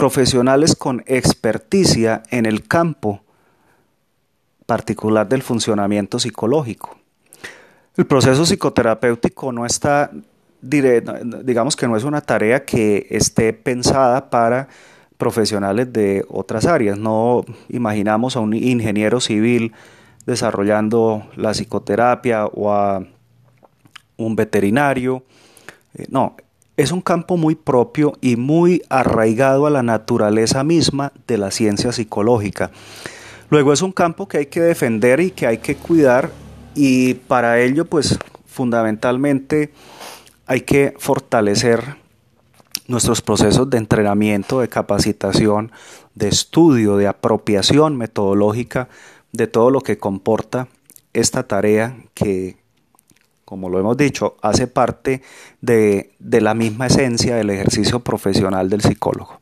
profesionales 0.00 0.74
con 0.74 1.04
experticia 1.06 2.22
en 2.30 2.46
el 2.46 2.66
campo 2.66 3.20
particular 4.64 5.28
del 5.28 5.42
funcionamiento 5.42 6.18
psicológico. 6.18 6.96
El 7.98 8.06
proceso 8.06 8.46
psicoterapéutico 8.46 9.52
no 9.52 9.66
está 9.66 10.10
digamos 10.62 11.76
que 11.76 11.86
no 11.86 11.96
es 11.98 12.04
una 12.04 12.22
tarea 12.22 12.64
que 12.64 13.06
esté 13.10 13.52
pensada 13.52 14.30
para 14.30 14.68
profesionales 15.18 15.92
de 15.92 16.24
otras 16.30 16.64
áreas. 16.64 16.98
No 16.98 17.44
imaginamos 17.68 18.36
a 18.36 18.40
un 18.40 18.54
ingeniero 18.54 19.20
civil 19.20 19.72
desarrollando 20.24 21.26
la 21.36 21.52
psicoterapia 21.52 22.46
o 22.46 22.72
a 22.72 23.04
un 24.16 24.34
veterinario. 24.34 25.24
Eh, 25.92 26.06
no, 26.08 26.36
es 26.80 26.92
un 26.92 27.02
campo 27.02 27.36
muy 27.36 27.54
propio 27.54 28.14
y 28.22 28.36
muy 28.36 28.82
arraigado 28.88 29.66
a 29.66 29.70
la 29.70 29.82
naturaleza 29.82 30.64
misma 30.64 31.12
de 31.26 31.36
la 31.36 31.50
ciencia 31.50 31.92
psicológica. 31.92 32.70
Luego 33.50 33.74
es 33.74 33.82
un 33.82 33.92
campo 33.92 34.28
que 34.28 34.38
hay 34.38 34.46
que 34.46 34.60
defender 34.60 35.20
y 35.20 35.30
que 35.30 35.46
hay 35.46 35.58
que 35.58 35.76
cuidar 35.76 36.30
y 36.74 37.14
para 37.14 37.60
ello 37.60 37.84
pues 37.84 38.18
fundamentalmente 38.46 39.72
hay 40.46 40.62
que 40.62 40.94
fortalecer 40.98 41.96
nuestros 42.86 43.20
procesos 43.20 43.68
de 43.68 43.76
entrenamiento, 43.76 44.60
de 44.60 44.68
capacitación, 44.68 45.72
de 46.14 46.28
estudio, 46.28 46.96
de 46.96 47.08
apropiación 47.08 47.98
metodológica 47.98 48.88
de 49.32 49.46
todo 49.46 49.70
lo 49.70 49.82
que 49.82 49.98
comporta 49.98 50.68
esta 51.12 51.42
tarea 51.46 51.96
que, 52.14 52.59
como 53.50 53.68
lo 53.68 53.80
hemos 53.80 53.96
dicho, 53.96 54.36
hace 54.42 54.68
parte 54.68 55.22
de, 55.60 56.12
de 56.20 56.40
la 56.40 56.54
misma 56.54 56.86
esencia 56.86 57.34
del 57.34 57.50
ejercicio 57.50 57.98
profesional 57.98 58.70
del 58.70 58.80
psicólogo. 58.80 59.40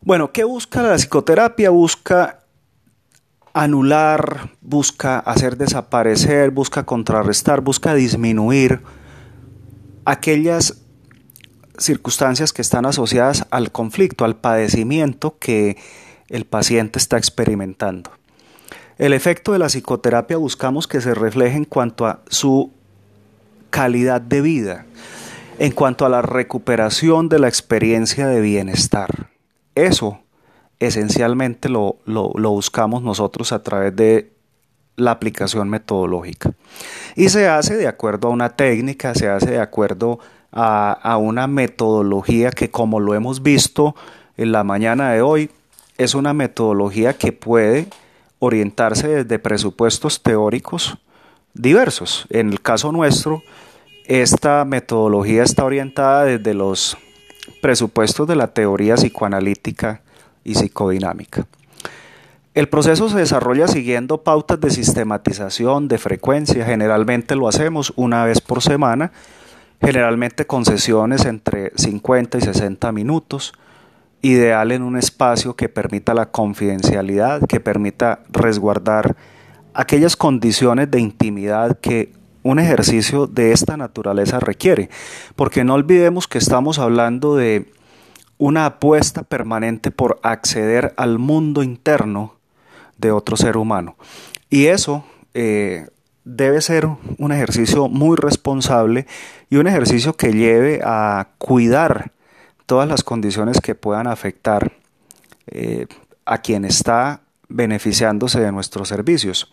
Bueno, 0.00 0.32
¿qué 0.32 0.42
busca 0.42 0.82
la 0.82 0.96
psicoterapia? 0.96 1.70
Busca 1.70 2.40
anular, 3.52 4.50
busca 4.60 5.20
hacer 5.20 5.56
desaparecer, 5.56 6.50
busca 6.50 6.82
contrarrestar, 6.82 7.60
busca 7.60 7.94
disminuir 7.94 8.80
aquellas 10.04 10.82
circunstancias 11.78 12.52
que 12.52 12.62
están 12.62 12.84
asociadas 12.84 13.46
al 13.52 13.70
conflicto, 13.70 14.24
al 14.24 14.34
padecimiento 14.34 15.38
que 15.38 15.76
el 16.28 16.46
paciente 16.46 16.98
está 16.98 17.16
experimentando. 17.16 18.10
El 18.98 19.12
efecto 19.12 19.52
de 19.52 19.60
la 19.60 19.66
psicoterapia 19.66 20.36
buscamos 20.36 20.88
que 20.88 21.00
se 21.00 21.14
refleje 21.14 21.56
en 21.56 21.64
cuanto 21.64 22.06
a 22.06 22.22
su 22.28 22.72
calidad 23.74 24.20
de 24.20 24.40
vida, 24.40 24.86
en 25.58 25.72
cuanto 25.72 26.06
a 26.06 26.08
la 26.08 26.22
recuperación 26.22 27.28
de 27.28 27.40
la 27.40 27.48
experiencia 27.48 28.28
de 28.28 28.40
bienestar. 28.40 29.30
Eso 29.74 30.20
esencialmente 30.78 31.68
lo, 31.68 31.96
lo, 32.04 32.50
buscamos 32.50 33.02
nosotros 33.02 33.50
a 33.50 33.64
través 33.64 33.96
de 33.96 34.30
la 34.94 35.10
aplicación 35.10 35.68
metodológica. 35.68 36.52
Y 37.16 37.30
se 37.30 37.48
hace 37.48 37.76
de 37.76 37.88
acuerdo 37.88 38.28
a 38.28 38.30
una 38.30 38.50
técnica, 38.50 39.12
se 39.16 39.28
hace 39.28 39.50
de 39.50 39.60
acuerdo 39.60 40.20
a, 40.52 41.16
una 41.20 41.48
metodología 41.48 42.52
que 42.52 42.70
como 42.70 43.00
lo 43.00 43.14
hemos 43.14 43.42
visto 43.42 43.96
en 44.36 44.52
la 44.52 44.62
mañana 44.62 45.10
de 45.10 45.20
hoy, 45.20 45.50
es 45.98 46.14
una 46.14 46.32
metodología 46.32 47.14
que 47.14 47.32
puede 47.32 47.88
orientarse 48.38 49.08
desde 49.08 49.40
presupuestos 49.40 50.22
teóricos 50.22 50.96
diversos. 51.54 52.26
En 52.30 52.50
el 52.50 52.60
caso 52.60 52.92
nuestro, 52.92 53.42
esta 54.04 54.64
metodología 54.64 55.42
está 55.42 55.64
orientada 55.64 56.24
desde 56.24 56.54
los 56.54 56.96
presupuestos 57.62 58.28
de 58.28 58.36
la 58.36 58.48
teoría 58.48 58.96
psicoanalítica 58.96 60.02
y 60.44 60.54
psicodinámica. 60.54 61.46
El 62.54 62.68
proceso 62.68 63.08
se 63.08 63.18
desarrolla 63.18 63.66
siguiendo 63.66 64.22
pautas 64.22 64.60
de 64.60 64.70
sistematización, 64.70 65.88
de 65.88 65.98
frecuencia. 65.98 66.64
Generalmente 66.64 67.34
lo 67.34 67.48
hacemos 67.48 67.92
una 67.96 68.24
vez 68.24 68.40
por 68.40 68.62
semana, 68.62 69.10
generalmente 69.80 70.46
con 70.46 70.64
sesiones 70.64 71.24
entre 71.24 71.72
50 71.74 72.38
y 72.38 72.40
60 72.42 72.92
minutos, 72.92 73.54
ideal 74.22 74.70
en 74.70 74.82
un 74.82 74.96
espacio 74.96 75.56
que 75.56 75.68
permita 75.68 76.14
la 76.14 76.30
confidencialidad, 76.30 77.44
que 77.46 77.58
permita 77.58 78.20
resguardar 78.30 79.16
aquellas 79.72 80.16
condiciones 80.16 80.90
de 80.90 81.00
intimidad 81.00 81.78
que 81.80 82.12
un 82.44 82.60
ejercicio 82.60 83.26
de 83.26 83.50
esta 83.50 83.76
naturaleza 83.76 84.38
requiere. 84.38 84.90
Porque 85.34 85.64
no 85.64 85.74
olvidemos 85.74 86.28
que 86.28 86.38
estamos 86.38 86.78
hablando 86.78 87.34
de 87.34 87.72
una 88.38 88.66
apuesta 88.66 89.22
permanente 89.22 89.90
por 89.90 90.20
acceder 90.22 90.94
al 90.96 91.18
mundo 91.18 91.64
interno 91.64 92.36
de 92.98 93.10
otro 93.10 93.36
ser 93.36 93.56
humano. 93.56 93.96
Y 94.50 94.66
eso 94.66 95.04
eh, 95.32 95.88
debe 96.24 96.60
ser 96.60 96.86
un 97.18 97.32
ejercicio 97.32 97.88
muy 97.88 98.16
responsable 98.16 99.06
y 99.50 99.56
un 99.56 99.66
ejercicio 99.66 100.14
que 100.14 100.32
lleve 100.32 100.80
a 100.84 101.28
cuidar 101.38 102.12
todas 102.66 102.88
las 102.88 103.02
condiciones 103.02 103.60
que 103.60 103.74
puedan 103.74 104.06
afectar 104.06 104.72
eh, 105.46 105.86
a 106.24 106.38
quien 106.38 106.64
está 106.64 107.22
beneficiándose 107.48 108.40
de 108.40 108.52
nuestros 108.52 108.88
servicios. 108.88 109.52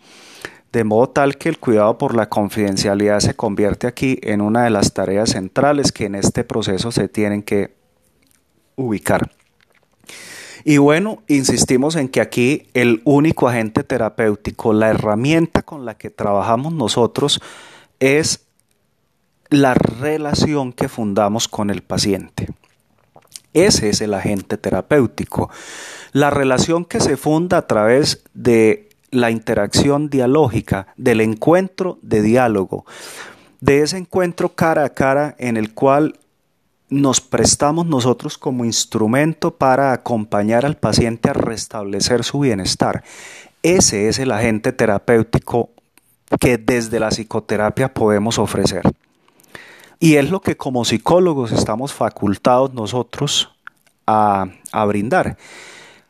De 0.72 0.84
modo 0.84 1.10
tal 1.10 1.36
que 1.36 1.50
el 1.50 1.58
cuidado 1.58 1.98
por 1.98 2.16
la 2.16 2.30
confidencialidad 2.30 3.20
se 3.20 3.34
convierte 3.34 3.86
aquí 3.86 4.18
en 4.22 4.40
una 4.40 4.64
de 4.64 4.70
las 4.70 4.94
tareas 4.94 5.30
centrales 5.30 5.92
que 5.92 6.06
en 6.06 6.14
este 6.14 6.44
proceso 6.44 6.90
se 6.90 7.08
tienen 7.08 7.42
que 7.42 7.74
ubicar. 8.76 9.30
Y 10.64 10.78
bueno, 10.78 11.22
insistimos 11.28 11.96
en 11.96 12.08
que 12.08 12.20
aquí 12.20 12.68
el 12.72 13.02
único 13.04 13.48
agente 13.48 13.84
terapéutico, 13.84 14.72
la 14.72 14.88
herramienta 14.88 15.62
con 15.62 15.84
la 15.84 15.98
que 15.98 16.08
trabajamos 16.08 16.72
nosotros 16.72 17.40
es 18.00 18.46
la 19.50 19.74
relación 19.74 20.72
que 20.72 20.88
fundamos 20.88 21.48
con 21.48 21.68
el 21.68 21.82
paciente. 21.82 22.48
Ese 23.52 23.90
es 23.90 24.00
el 24.00 24.14
agente 24.14 24.56
terapéutico. 24.56 25.50
La 26.12 26.30
relación 26.30 26.86
que 26.86 27.00
se 27.00 27.18
funda 27.18 27.58
a 27.58 27.66
través 27.66 28.22
de 28.32 28.88
la 29.12 29.30
interacción 29.30 30.10
dialógica, 30.10 30.88
del 30.96 31.20
encuentro 31.20 31.98
de 32.02 32.22
diálogo, 32.22 32.84
de 33.60 33.82
ese 33.82 33.98
encuentro 33.98 34.56
cara 34.56 34.84
a 34.84 34.88
cara 34.88 35.36
en 35.38 35.56
el 35.56 35.72
cual 35.72 36.18
nos 36.88 37.20
prestamos 37.20 37.86
nosotros 37.86 38.36
como 38.36 38.64
instrumento 38.64 39.54
para 39.54 39.92
acompañar 39.92 40.66
al 40.66 40.76
paciente 40.76 41.30
a 41.30 41.32
restablecer 41.32 42.24
su 42.24 42.40
bienestar. 42.40 43.04
Ese 43.62 44.08
es 44.08 44.18
el 44.18 44.32
agente 44.32 44.72
terapéutico 44.72 45.70
que 46.40 46.58
desde 46.58 46.98
la 46.98 47.10
psicoterapia 47.10 47.94
podemos 47.94 48.38
ofrecer. 48.38 48.82
Y 50.00 50.16
es 50.16 50.30
lo 50.30 50.40
que 50.40 50.56
como 50.56 50.84
psicólogos 50.84 51.52
estamos 51.52 51.92
facultados 51.92 52.74
nosotros 52.74 53.52
a, 54.06 54.48
brindar. 54.86 55.36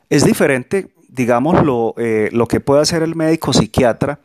Es 0.09 0.25
diferente, 0.25 0.92
digamos, 1.13 1.65
lo, 1.65 1.95
eh, 1.99 2.31
lo 2.33 2.49
que 2.49 2.61
puede 2.61 2.83
hacer 2.83 3.03
el 3.03 3.15
médico 3.15 3.53
psiquiatra, 3.53 4.19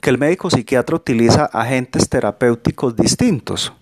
que 0.00 0.10
el 0.10 0.18
médico 0.18 0.48
psiquiatra 0.48 0.96
utiliza 0.96 1.44
agentes 1.44 2.08
terapéuticos 2.08 2.96
distintos 2.96 3.72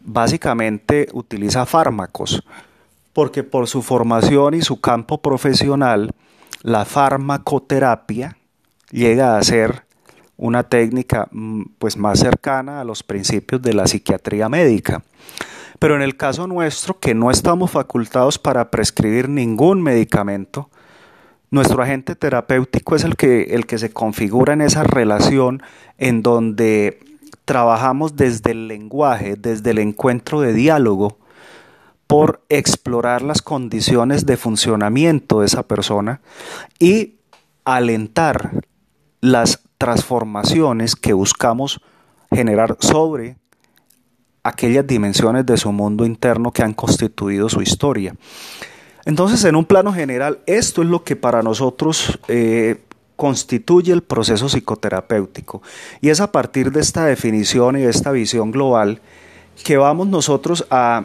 básicamente 0.00 1.08
utiliza 1.12 1.66
fármacos, 1.66 2.42
porque 3.12 3.42
por 3.44 3.66
su 3.68 3.82
formación 3.82 4.54
y 4.54 4.62
su 4.62 4.80
campo 4.80 5.20
profesional, 5.20 6.10
la 6.62 6.84
farmacoterapia 6.84 8.36
llega 8.90 9.36
a 9.36 9.42
ser 9.42 9.84
una 10.36 10.62
técnica 10.62 11.28
mm, 11.30 11.62
pues 11.78 11.96
más 11.96 12.18
cercana 12.18 12.80
a 12.80 12.84
los 12.84 13.02
principios 13.02 13.60
de 13.62 13.74
la 13.74 13.86
psiquiatría 13.86 14.48
médica. 14.48 15.02
Pero 15.78 15.96
en 15.96 16.02
el 16.02 16.16
caso 16.16 16.46
nuestro, 16.46 16.98
que 16.98 17.14
no 17.14 17.30
estamos 17.30 17.70
facultados 17.70 18.38
para 18.38 18.70
prescribir 18.70 19.28
ningún 19.28 19.82
medicamento, 19.82 20.70
nuestro 21.50 21.82
agente 21.82 22.14
terapéutico 22.14 22.94
es 22.96 23.04
el 23.04 23.16
que, 23.16 23.54
el 23.54 23.66
que 23.66 23.78
se 23.78 23.90
configura 23.90 24.52
en 24.52 24.60
esa 24.60 24.84
relación 24.84 25.62
en 25.98 26.22
donde 26.22 27.00
trabajamos 27.44 28.16
desde 28.16 28.52
el 28.52 28.68
lenguaje, 28.68 29.36
desde 29.36 29.72
el 29.72 29.78
encuentro 29.78 30.40
de 30.40 30.52
diálogo, 30.52 31.18
por 32.06 32.44
explorar 32.48 33.22
las 33.22 33.42
condiciones 33.42 34.26
de 34.26 34.36
funcionamiento 34.36 35.40
de 35.40 35.46
esa 35.46 35.62
persona 35.64 36.20
y 36.78 37.16
alentar 37.64 38.62
las 39.20 39.60
transformaciones 39.78 40.96
que 40.96 41.12
buscamos 41.12 41.80
generar 42.32 42.76
sobre 42.80 43.36
aquellas 44.42 44.86
dimensiones 44.86 45.46
de 45.46 45.56
su 45.56 45.72
mundo 45.72 46.06
interno 46.06 46.52
que 46.52 46.62
han 46.62 46.74
constituido 46.74 47.48
su 47.48 47.62
historia. 47.62 48.14
Entonces, 49.04 49.44
en 49.44 49.56
un 49.56 49.64
plano 49.64 49.92
general, 49.92 50.40
esto 50.46 50.82
es 50.82 50.88
lo 50.88 51.04
que 51.04 51.16
para 51.16 51.42
nosotros 51.42 52.18
eh, 52.28 52.82
constituye 53.16 53.92
el 53.92 54.02
proceso 54.02 54.48
psicoterapéutico. 54.48 55.62
Y 56.00 56.10
es 56.10 56.20
a 56.20 56.32
partir 56.32 56.72
de 56.72 56.80
esta 56.80 57.04
definición 57.04 57.76
y 57.76 57.82
de 57.82 57.90
esta 57.90 58.12
visión 58.12 58.50
global 58.50 59.00
que 59.62 59.76
vamos 59.76 60.08
nosotros 60.08 60.66
a 60.70 61.04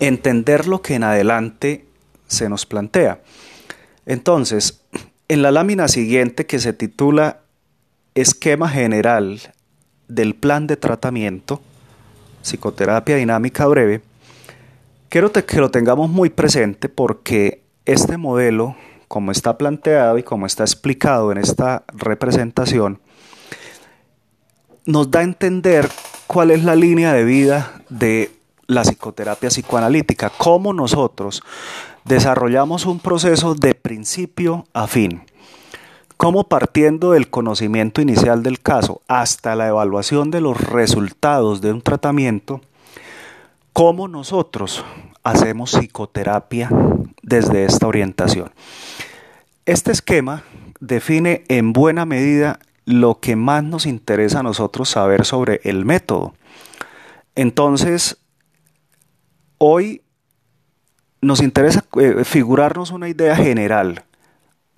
entender 0.00 0.66
lo 0.66 0.82
que 0.82 0.94
en 0.94 1.04
adelante 1.04 1.86
se 2.26 2.48
nos 2.48 2.66
plantea. 2.66 3.20
Entonces, 4.06 4.82
en 5.28 5.42
la 5.42 5.50
lámina 5.50 5.88
siguiente 5.88 6.46
que 6.46 6.58
se 6.58 6.72
titula 6.72 7.40
Esquema 8.14 8.68
general 8.68 9.40
del 10.08 10.34
plan 10.34 10.66
de 10.66 10.76
tratamiento, 10.76 11.60
psicoterapia 12.42 13.16
dinámica 13.16 13.66
breve, 13.66 14.02
quiero 15.14 15.30
que 15.30 15.60
lo 15.60 15.70
tengamos 15.70 16.10
muy 16.10 16.28
presente 16.28 16.88
porque 16.88 17.62
este 17.84 18.16
modelo 18.16 18.74
como 19.06 19.30
está 19.30 19.56
planteado 19.56 20.18
y 20.18 20.24
como 20.24 20.44
está 20.44 20.64
explicado 20.64 21.30
en 21.30 21.38
esta 21.38 21.84
representación, 21.92 22.98
nos 24.86 25.12
da 25.12 25.20
a 25.20 25.22
entender 25.22 25.88
cuál 26.26 26.50
es 26.50 26.64
la 26.64 26.74
línea 26.74 27.12
de 27.12 27.22
vida 27.22 27.80
de 27.90 28.32
la 28.66 28.82
psicoterapia 28.82 29.50
psicoanalítica, 29.50 30.32
cómo 30.36 30.72
nosotros 30.72 31.44
desarrollamos 32.04 32.84
un 32.84 32.98
proceso 32.98 33.54
de 33.54 33.76
principio 33.76 34.66
a 34.72 34.88
fin, 34.88 35.22
cómo 36.16 36.48
partiendo 36.48 37.12
del 37.12 37.30
conocimiento 37.30 38.02
inicial 38.02 38.42
del 38.42 38.58
caso 38.58 39.00
hasta 39.06 39.54
la 39.54 39.68
evaluación 39.68 40.32
de 40.32 40.40
los 40.40 40.60
resultados 40.60 41.60
de 41.60 41.70
un 41.70 41.82
tratamiento, 41.82 42.62
cómo 43.74 44.06
nosotros 44.06 44.84
hacemos 45.24 45.72
psicoterapia 45.72 46.70
desde 47.22 47.64
esta 47.64 47.88
orientación. 47.88 48.52
Este 49.66 49.90
esquema 49.90 50.44
define 50.80 51.44
en 51.48 51.72
buena 51.72 52.06
medida 52.06 52.60
lo 52.86 53.18
que 53.18 53.34
más 53.34 53.64
nos 53.64 53.84
interesa 53.84 54.40
a 54.40 54.42
nosotros 54.44 54.88
saber 54.88 55.24
sobre 55.24 55.60
el 55.64 55.84
método. 55.84 56.34
Entonces, 57.34 58.18
hoy 59.58 60.02
nos 61.20 61.42
interesa 61.42 61.84
eh, 62.00 62.22
figurarnos 62.24 62.92
una 62.92 63.08
idea 63.08 63.34
general 63.34 64.04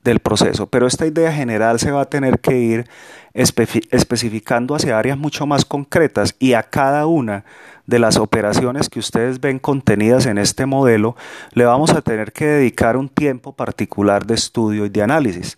del 0.02 0.20
proceso, 0.20 0.68
pero 0.68 0.87
esta 0.87 1.04
idea 1.04 1.32
general 1.32 1.80
se 1.80 1.90
va 1.90 2.02
a 2.02 2.09
tener 2.09 2.38
que 2.38 2.56
ir 2.56 2.88
especificando 3.35 4.74
hacia 4.74 4.98
áreas 4.98 5.18
mucho 5.18 5.46
más 5.46 5.66
concretas 5.66 6.35
y 6.38 6.54
a 6.54 6.62
cada 6.62 7.06
una 7.06 7.44
de 7.87 7.99
las 7.99 8.16
operaciones 8.16 8.88
que 8.88 8.99
ustedes 8.99 9.40
ven 9.40 9.59
contenidas 9.59 10.27
en 10.27 10.38
este 10.38 10.66
modelo, 10.66 11.16
le 11.53 11.64
vamos 11.64 11.90
a 11.92 12.03
tener 12.03 12.33
que 12.33 12.46
dedicar 12.46 12.96
un 12.96 13.09
tiempo 13.09 13.53
particular 13.53 14.27
de 14.27 14.35
estudio 14.35 14.87
y 14.87 14.88
de 14.88 15.03
análisis. 15.03 15.57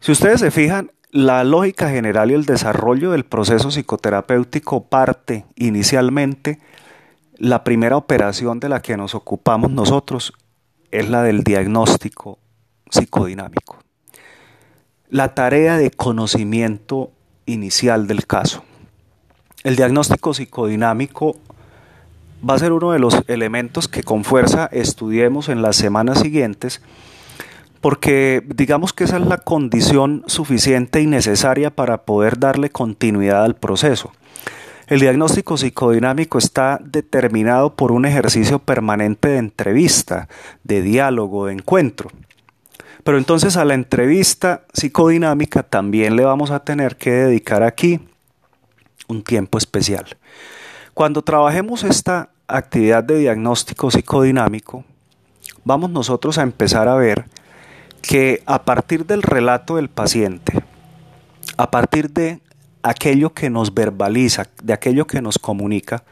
Si 0.00 0.12
ustedes 0.12 0.40
se 0.40 0.50
fijan, 0.50 0.92
la 1.10 1.42
lógica 1.44 1.88
general 1.90 2.30
y 2.30 2.34
el 2.34 2.44
desarrollo 2.44 3.12
del 3.12 3.24
proceso 3.24 3.70
psicoterapéutico 3.70 4.84
parte 4.84 5.46
inicialmente, 5.56 6.58
la 7.36 7.64
primera 7.64 7.96
operación 7.96 8.60
de 8.60 8.68
la 8.68 8.82
que 8.82 8.96
nos 8.96 9.14
ocupamos 9.14 9.70
nosotros 9.70 10.32
es 10.90 11.08
la 11.08 11.22
del 11.22 11.44
diagnóstico 11.44 12.38
psicodinámico. 12.90 13.78
La 15.08 15.34
tarea 15.34 15.78
de 15.78 15.90
conocimiento 15.90 17.12
inicial 17.46 18.06
del 18.06 18.26
caso. 18.26 18.62
El 19.64 19.74
diagnóstico 19.74 20.34
psicodinámico 20.34 21.36
va 22.48 22.54
a 22.54 22.58
ser 22.60 22.72
uno 22.72 22.92
de 22.92 23.00
los 23.00 23.24
elementos 23.26 23.88
que 23.88 24.04
con 24.04 24.22
fuerza 24.22 24.68
estudiemos 24.70 25.48
en 25.48 25.62
las 25.62 25.74
semanas 25.74 26.20
siguientes, 26.20 26.80
porque 27.80 28.44
digamos 28.46 28.92
que 28.92 29.02
esa 29.02 29.16
es 29.16 29.26
la 29.26 29.38
condición 29.38 30.22
suficiente 30.28 31.00
y 31.00 31.06
necesaria 31.06 31.70
para 31.70 32.02
poder 32.02 32.38
darle 32.38 32.70
continuidad 32.70 33.44
al 33.44 33.56
proceso. 33.56 34.12
El 34.86 35.00
diagnóstico 35.00 35.56
psicodinámico 35.56 36.38
está 36.38 36.78
determinado 36.82 37.74
por 37.74 37.90
un 37.90 38.06
ejercicio 38.06 38.60
permanente 38.60 39.28
de 39.28 39.38
entrevista, 39.38 40.28
de 40.62 40.82
diálogo, 40.82 41.46
de 41.46 41.54
encuentro. 41.54 42.10
Pero 43.02 43.18
entonces 43.18 43.56
a 43.56 43.64
la 43.64 43.74
entrevista 43.74 44.62
psicodinámica 44.72 45.64
también 45.64 46.14
le 46.14 46.24
vamos 46.24 46.52
a 46.52 46.60
tener 46.60 46.96
que 46.96 47.10
dedicar 47.10 47.64
aquí 47.64 48.00
un 49.08 49.22
tiempo 49.22 49.58
especial. 49.58 50.06
Cuando 50.94 51.22
trabajemos 51.22 51.84
esta 51.84 52.30
actividad 52.46 53.04
de 53.04 53.18
diagnóstico 53.18 53.90
psicodinámico, 53.90 54.84
vamos 55.64 55.90
nosotros 55.90 56.38
a 56.38 56.42
empezar 56.42 56.88
a 56.88 56.94
ver 56.94 57.26
que 58.00 58.42
a 58.46 58.64
partir 58.64 59.06
del 59.06 59.22
relato 59.22 59.76
del 59.76 59.88
paciente, 59.88 60.62
a 61.56 61.70
partir 61.70 62.10
de 62.10 62.40
aquello 62.82 63.34
que 63.34 63.50
nos 63.50 63.74
verbaliza, 63.74 64.46
de 64.62 64.72
aquello 64.72 65.06
que 65.06 65.20
nos 65.20 65.38
comunica, 65.38 66.04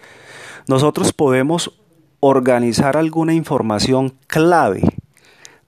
nosotros 0.66 1.12
podemos 1.12 1.78
organizar 2.20 2.96
alguna 2.96 3.34
información 3.34 4.14
clave 4.26 4.82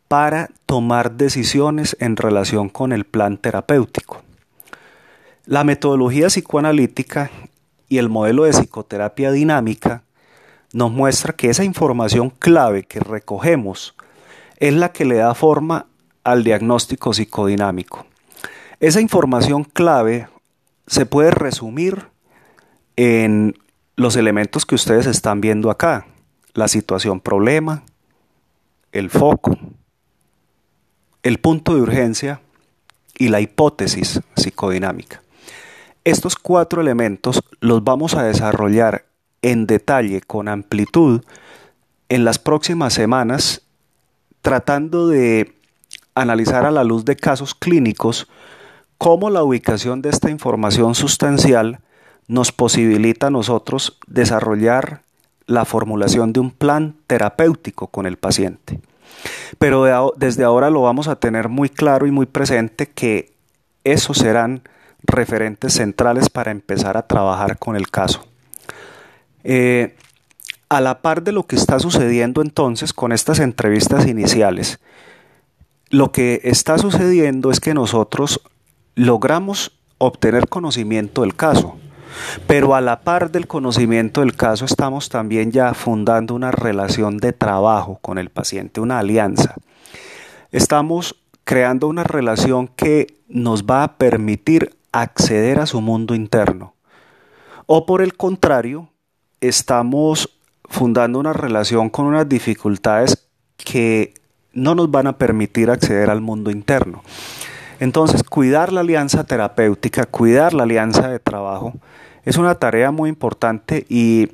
para 0.09 0.49
tomar 0.67 1.13
decisiones 1.13 1.97
en 2.01 2.17
relación 2.17 2.69
con 2.69 2.93
el 2.93 3.05
plan 3.05 3.37
terapéutico. 3.37 4.23
La 5.49 5.65
metodología 5.65 6.27
psicoanalítica 6.27 7.31
y 7.89 7.97
el 7.97 8.11
modelo 8.11 8.45
de 8.45 8.51
psicoterapia 8.51 9.33
dinámica 9.33 10.03
nos 10.75 10.93
muestra 10.93 11.33
que 11.33 11.49
esa 11.49 11.65
información 11.65 12.29
clave 12.29 12.83
que 12.83 13.01
recogemos 13.01 13.95
es 14.59 14.75
la 14.75 14.93
que 14.93 15.07
le 15.07 15.15
da 15.15 15.35
forma 15.35 15.87
al 16.23 16.45
diagnóstico 16.45 17.15
psicodinámico. 17.15 18.05
Esa 18.79 19.01
información 19.01 19.65
clave 19.65 20.29
se 20.87 21.07
puede 21.07 21.31
resumir 21.31 22.09
en 22.97 23.59
los 23.97 24.17
elementos 24.17 24.67
que 24.67 24.75
ustedes 24.75 25.07
están 25.07 25.41
viendo 25.41 25.71
acá. 25.71 26.09
La 26.53 26.69
situación 26.69 27.21
problema, 27.21 27.85
el 28.93 29.09
foco, 29.09 29.57
el 31.23 31.39
punto 31.39 31.75
de 31.75 31.81
urgencia 31.81 32.43
y 33.17 33.29
la 33.29 33.41
hipótesis 33.41 34.21
psicodinámica. 34.37 35.23
Estos 36.09 36.37
cuatro 36.37 36.81
elementos 36.81 37.43
los 37.61 37.85
vamos 37.85 38.15
a 38.15 38.23
desarrollar 38.23 39.05
en 39.43 39.67
detalle, 39.67 40.23
con 40.23 40.49
amplitud, 40.49 41.23
en 42.09 42.25
las 42.25 42.39
próximas 42.39 42.95
semanas, 42.95 43.61
tratando 44.41 45.09
de 45.09 45.53
analizar 46.15 46.65
a 46.65 46.71
la 46.71 46.83
luz 46.83 47.05
de 47.05 47.15
casos 47.15 47.55
clínicos 47.55 48.27
cómo 48.97 49.29
la 49.29 49.43
ubicación 49.43 50.01
de 50.01 50.09
esta 50.09 50.31
información 50.31 50.95
sustancial 50.95 51.81
nos 52.27 52.53
posibilita 52.53 53.27
a 53.27 53.31
nosotros 53.31 53.99
desarrollar 54.07 55.03
la 55.45 55.67
formulación 55.67 56.33
de 56.33 56.41
un 56.41 56.53
plan 56.53 56.97
terapéutico 57.07 57.89
con 57.89 58.07
el 58.07 58.17
paciente. 58.17 58.81
Pero 59.59 60.15
desde 60.17 60.45
ahora 60.45 60.71
lo 60.71 60.81
vamos 60.81 61.07
a 61.07 61.17
tener 61.17 61.51
muy 61.51 61.69
claro 61.69 62.07
y 62.07 62.11
muy 62.11 62.25
presente 62.25 62.87
que 62.87 63.35
esos 63.85 64.17
serán 64.17 64.63
referentes 65.09 65.73
centrales 65.75 66.29
para 66.31 66.51
empezar 66.51 66.97
a 66.97 67.07
trabajar 67.07 67.59
con 67.59 67.77
el 67.77 67.91
caso. 67.91 68.25
Eh, 69.43 69.97
a 70.69 70.81
la 70.81 71.01
par 71.01 71.23
de 71.23 71.33
lo 71.33 71.47
que 71.47 71.57
está 71.57 71.81
sucediendo 71.81 72.43
entonces 72.43 72.93
con 72.93 73.13
estas 73.13 73.41
entrevistas 73.41 74.07
iniciales, 74.07 74.79
lo 75.91 76.13
que 76.13 76.41
está 76.45 76.77
sucediendo 76.79 77.51
es 77.51 77.61
que 77.61 77.73
nosotros 77.73 78.43
logramos 78.95 79.79
obtener 79.97 80.49
conocimiento 80.49 81.23
del 81.23 81.35
caso, 81.35 81.79
pero 82.47 82.75
a 82.75 82.81
la 82.81 83.01
par 83.01 83.31
del 83.31 83.47
conocimiento 83.47 84.21
del 84.21 84.37
caso 84.37 84.65
estamos 84.65 85.09
también 85.09 85.51
ya 85.51 85.73
fundando 85.73 86.35
una 86.35 86.51
relación 86.51 87.17
de 87.17 87.33
trabajo 87.33 87.99
con 88.03 88.19
el 88.19 88.29
paciente, 88.29 88.81
una 88.81 88.99
alianza. 88.99 89.55
Estamos 90.51 91.17
creando 91.45 91.89
una 91.89 92.05
relación 92.05 92.69
que 92.69 93.07
nos 93.29 93.65
va 93.65 93.85
a 93.85 93.97
permitir 93.97 94.78
acceder 94.93 95.61
a 95.61 95.67
su 95.67 95.81
mundo 95.81 96.15
interno. 96.15 96.75
O 97.67 97.87
por 97.87 98.03
el 98.03 98.17
contrario, 98.17 98.89
estamos 99.41 100.39
fundando 100.65 101.19
una 101.19 101.33
relación 101.33 101.91
con 101.91 102.07
unas 102.07 102.29
dificultades 102.29 103.29
que 103.57 104.15
no 104.53 104.75
nos 104.75 104.91
van 104.91 105.07
a 105.07 105.19
permitir 105.19 105.71
acceder 105.71 106.11
al 106.11 106.21
mundo 106.21 106.51
interno. 106.51 107.03
Entonces, 107.81 108.23
cuidar 108.23 108.73
la 108.73 108.81
alianza 108.81 109.25
terapéutica, 109.25 110.07
cuidar 110.07 110.55
la 110.55 110.65
alianza 110.65 111.09
de 111.09 111.19
trabajo, 111.19 111.75
es 112.25 112.37
una 112.37 112.57
tarea 112.57 112.91
muy 112.91 113.09
importante 113.09 113.87
y 113.89 114.31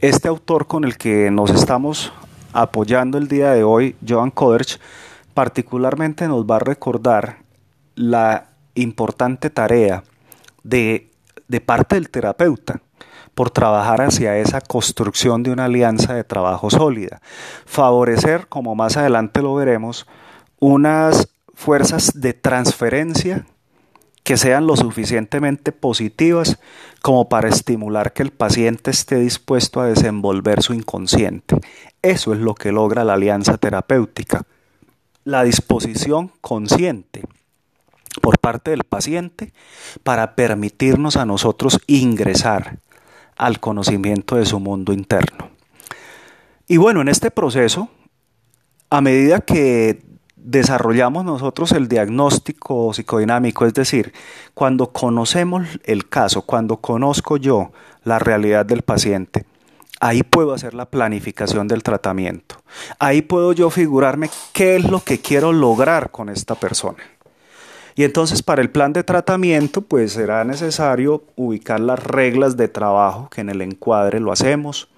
este 0.00 0.28
autor 0.28 0.66
con 0.66 0.84
el 0.84 0.96
que 0.96 1.30
nos 1.30 1.50
estamos 1.50 2.12
apoyando 2.52 3.18
el 3.18 3.28
día 3.28 3.52
de 3.52 3.62
hoy, 3.62 3.96
Joan 4.06 4.30
Koderch, 4.30 4.80
particularmente 5.34 6.26
nos 6.26 6.44
va 6.44 6.56
a 6.56 6.60
recordar 6.60 7.38
la 7.94 8.48
importante 8.82 9.50
tarea 9.50 10.04
de, 10.62 11.10
de 11.48 11.60
parte 11.60 11.94
del 11.94 12.10
terapeuta 12.10 12.80
por 13.34 13.50
trabajar 13.50 14.00
hacia 14.00 14.36
esa 14.38 14.60
construcción 14.60 15.44
de 15.44 15.52
una 15.52 15.66
alianza 15.66 16.14
de 16.14 16.24
trabajo 16.24 16.70
sólida. 16.70 17.20
Favorecer, 17.66 18.48
como 18.48 18.74
más 18.74 18.96
adelante 18.96 19.42
lo 19.42 19.54
veremos, 19.54 20.08
unas 20.58 21.28
fuerzas 21.54 22.20
de 22.20 22.34
transferencia 22.34 23.46
que 24.24 24.36
sean 24.36 24.66
lo 24.66 24.76
suficientemente 24.76 25.72
positivas 25.72 26.58
como 27.00 27.28
para 27.28 27.48
estimular 27.48 28.12
que 28.12 28.22
el 28.22 28.30
paciente 28.30 28.90
esté 28.90 29.16
dispuesto 29.20 29.80
a 29.80 29.86
desenvolver 29.86 30.62
su 30.62 30.74
inconsciente. 30.74 31.56
Eso 32.02 32.34
es 32.34 32.40
lo 32.40 32.54
que 32.54 32.72
logra 32.72 33.04
la 33.04 33.14
alianza 33.14 33.56
terapéutica. 33.56 34.42
La 35.24 35.44
disposición 35.44 36.32
consciente 36.40 37.22
por 38.18 38.38
parte 38.38 38.70
del 38.70 38.84
paciente 38.84 39.52
para 40.02 40.34
permitirnos 40.34 41.16
a 41.16 41.26
nosotros 41.26 41.80
ingresar 41.86 42.78
al 43.36 43.60
conocimiento 43.60 44.36
de 44.36 44.46
su 44.46 44.60
mundo 44.60 44.92
interno. 44.92 45.50
Y 46.66 46.76
bueno, 46.76 47.00
en 47.00 47.08
este 47.08 47.30
proceso, 47.30 47.88
a 48.90 49.00
medida 49.00 49.40
que 49.40 50.02
desarrollamos 50.36 51.24
nosotros 51.24 51.72
el 51.72 51.88
diagnóstico 51.88 52.92
psicodinámico, 52.92 53.66
es 53.66 53.74
decir, 53.74 54.12
cuando 54.54 54.92
conocemos 54.92 55.66
el 55.84 56.08
caso, 56.08 56.42
cuando 56.42 56.78
conozco 56.78 57.36
yo 57.36 57.72
la 58.04 58.18
realidad 58.18 58.66
del 58.66 58.82
paciente, 58.82 59.44
ahí 60.00 60.22
puedo 60.22 60.52
hacer 60.52 60.74
la 60.74 60.86
planificación 60.86 61.68
del 61.68 61.82
tratamiento. 61.82 62.56
Ahí 62.98 63.22
puedo 63.22 63.52
yo 63.52 63.70
figurarme 63.70 64.30
qué 64.52 64.76
es 64.76 64.84
lo 64.84 65.00
que 65.00 65.20
quiero 65.20 65.52
lograr 65.52 66.10
con 66.10 66.28
esta 66.28 66.54
persona. 66.54 66.98
Y 67.98 68.04
entonces 68.04 68.44
para 68.44 68.62
el 68.62 68.70
plan 68.70 68.92
de 68.92 69.02
tratamiento 69.02 69.82
pues 69.82 70.12
será 70.12 70.44
necesario 70.44 71.24
ubicar 71.34 71.80
las 71.80 71.98
reglas 71.98 72.56
de 72.56 72.68
trabajo 72.68 73.28
que 73.28 73.40
en 73.40 73.48
el 73.48 73.60
encuadre 73.60 74.20
lo 74.20 74.30
hacemos, 74.30 74.88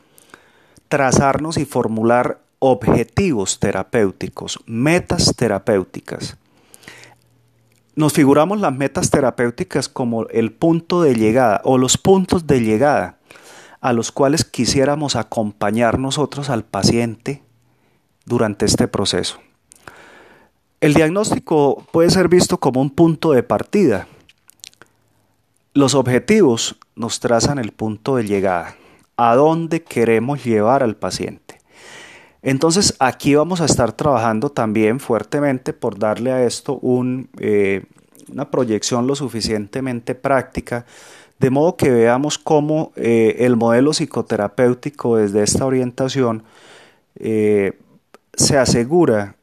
trazarnos 0.88 1.56
y 1.56 1.64
formular 1.64 2.40
objetivos 2.58 3.58
terapéuticos, 3.58 4.60
metas 4.66 5.34
terapéuticas. 5.34 6.36
Nos 7.96 8.12
figuramos 8.12 8.60
las 8.60 8.74
metas 8.74 9.08
terapéuticas 9.08 9.88
como 9.88 10.26
el 10.28 10.52
punto 10.52 11.00
de 11.00 11.14
llegada 11.14 11.62
o 11.64 11.78
los 11.78 11.96
puntos 11.96 12.46
de 12.46 12.60
llegada 12.60 13.16
a 13.80 13.94
los 13.94 14.12
cuales 14.12 14.44
quisiéramos 14.44 15.16
acompañar 15.16 15.98
nosotros 15.98 16.50
al 16.50 16.64
paciente 16.64 17.42
durante 18.26 18.66
este 18.66 18.88
proceso. 18.88 19.40
El 20.80 20.94
diagnóstico 20.94 21.84
puede 21.92 22.08
ser 22.08 22.28
visto 22.28 22.58
como 22.58 22.80
un 22.80 22.88
punto 22.88 23.32
de 23.32 23.42
partida. 23.42 24.08
Los 25.74 25.94
objetivos 25.94 26.76
nos 26.96 27.20
trazan 27.20 27.58
el 27.58 27.72
punto 27.72 28.16
de 28.16 28.24
llegada, 28.24 28.76
a 29.18 29.34
dónde 29.34 29.82
queremos 29.82 30.42
llevar 30.42 30.82
al 30.82 30.96
paciente. 30.96 31.60
Entonces 32.40 32.96
aquí 32.98 33.34
vamos 33.34 33.60
a 33.60 33.66
estar 33.66 33.92
trabajando 33.92 34.48
también 34.48 35.00
fuertemente 35.00 35.74
por 35.74 35.98
darle 35.98 36.32
a 36.32 36.44
esto 36.44 36.80
eh, 37.38 37.84
una 38.32 38.50
proyección 38.50 39.06
lo 39.06 39.14
suficientemente 39.14 40.14
práctica, 40.14 40.86
de 41.38 41.50
modo 41.50 41.76
que 41.76 41.90
veamos 41.90 42.38
cómo 42.38 42.92
eh, 42.96 43.36
el 43.40 43.56
modelo 43.56 43.92
psicoterapéutico 43.92 45.16
desde 45.16 45.42
esta 45.42 45.66
orientación 45.66 46.42
eh, 47.16 47.78
se 48.32 48.56
asegura 48.56 49.36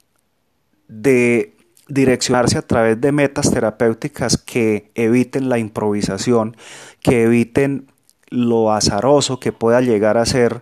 de 0.87 1.53
direccionarse 1.87 2.57
a 2.57 2.61
través 2.61 2.99
de 2.99 3.11
metas 3.11 3.51
terapéuticas 3.51 4.37
que 4.37 4.91
eviten 4.95 5.49
la 5.49 5.57
improvisación, 5.57 6.57
que 7.01 7.23
eviten 7.23 7.87
lo 8.29 8.73
azaroso 8.73 9.39
que 9.39 9.53
pueda 9.53 9.81
llegar 9.81 10.17
a 10.17 10.25
ser 10.25 10.61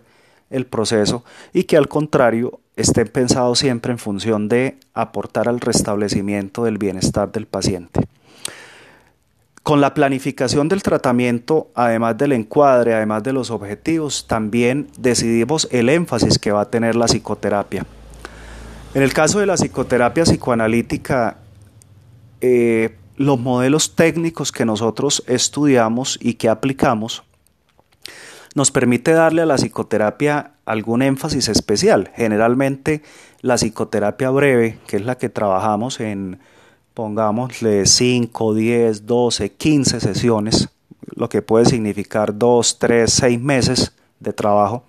el 0.50 0.66
proceso 0.66 1.24
y 1.52 1.64
que 1.64 1.76
al 1.76 1.88
contrario 1.88 2.60
estén 2.76 3.08
pensados 3.08 3.58
siempre 3.58 3.92
en 3.92 3.98
función 3.98 4.48
de 4.48 4.78
aportar 4.94 5.48
al 5.48 5.60
restablecimiento 5.60 6.64
del 6.64 6.78
bienestar 6.78 7.32
del 7.32 7.46
paciente. 7.46 8.00
Con 9.62 9.80
la 9.80 9.94
planificación 9.94 10.68
del 10.68 10.84
tratamiento, 10.84 11.72
además 11.74 12.16
del 12.16 12.32
encuadre, 12.32 12.94
además 12.94 13.24
de 13.24 13.32
los 13.32 13.50
objetivos, 13.50 14.28
también 14.28 14.86
decidimos 14.96 15.66
el 15.72 15.88
énfasis 15.88 16.38
que 16.38 16.52
va 16.52 16.60
a 16.60 16.70
tener 16.70 16.94
la 16.94 17.06
psicoterapia. 17.06 17.84
En 18.96 19.02
el 19.02 19.12
caso 19.12 19.40
de 19.40 19.44
la 19.44 19.56
psicoterapia 19.56 20.24
psicoanalítica, 20.24 21.36
eh, 22.40 22.96
los 23.18 23.38
modelos 23.38 23.94
técnicos 23.94 24.52
que 24.52 24.64
nosotros 24.64 25.22
estudiamos 25.26 26.18
y 26.18 26.32
que 26.34 26.48
aplicamos 26.48 27.22
nos 28.54 28.70
permite 28.70 29.10
darle 29.10 29.42
a 29.42 29.44
la 29.44 29.56
psicoterapia 29.56 30.52
algún 30.64 31.02
énfasis 31.02 31.50
especial. 31.50 32.10
Generalmente 32.16 33.02
la 33.42 33.56
psicoterapia 33.56 34.30
breve, 34.30 34.78
que 34.86 34.96
es 34.96 35.04
la 35.04 35.18
que 35.18 35.28
trabajamos 35.28 36.00
en, 36.00 36.38
pongámosle 36.94 37.84
5, 37.84 38.54
10, 38.54 39.04
12, 39.04 39.52
15 39.52 40.00
sesiones, 40.00 40.70
lo 41.14 41.28
que 41.28 41.42
puede 41.42 41.66
significar 41.66 42.38
2, 42.38 42.78
3, 42.78 43.12
6 43.12 43.40
meses 43.42 43.92
de 44.20 44.32
trabajo. 44.32 44.84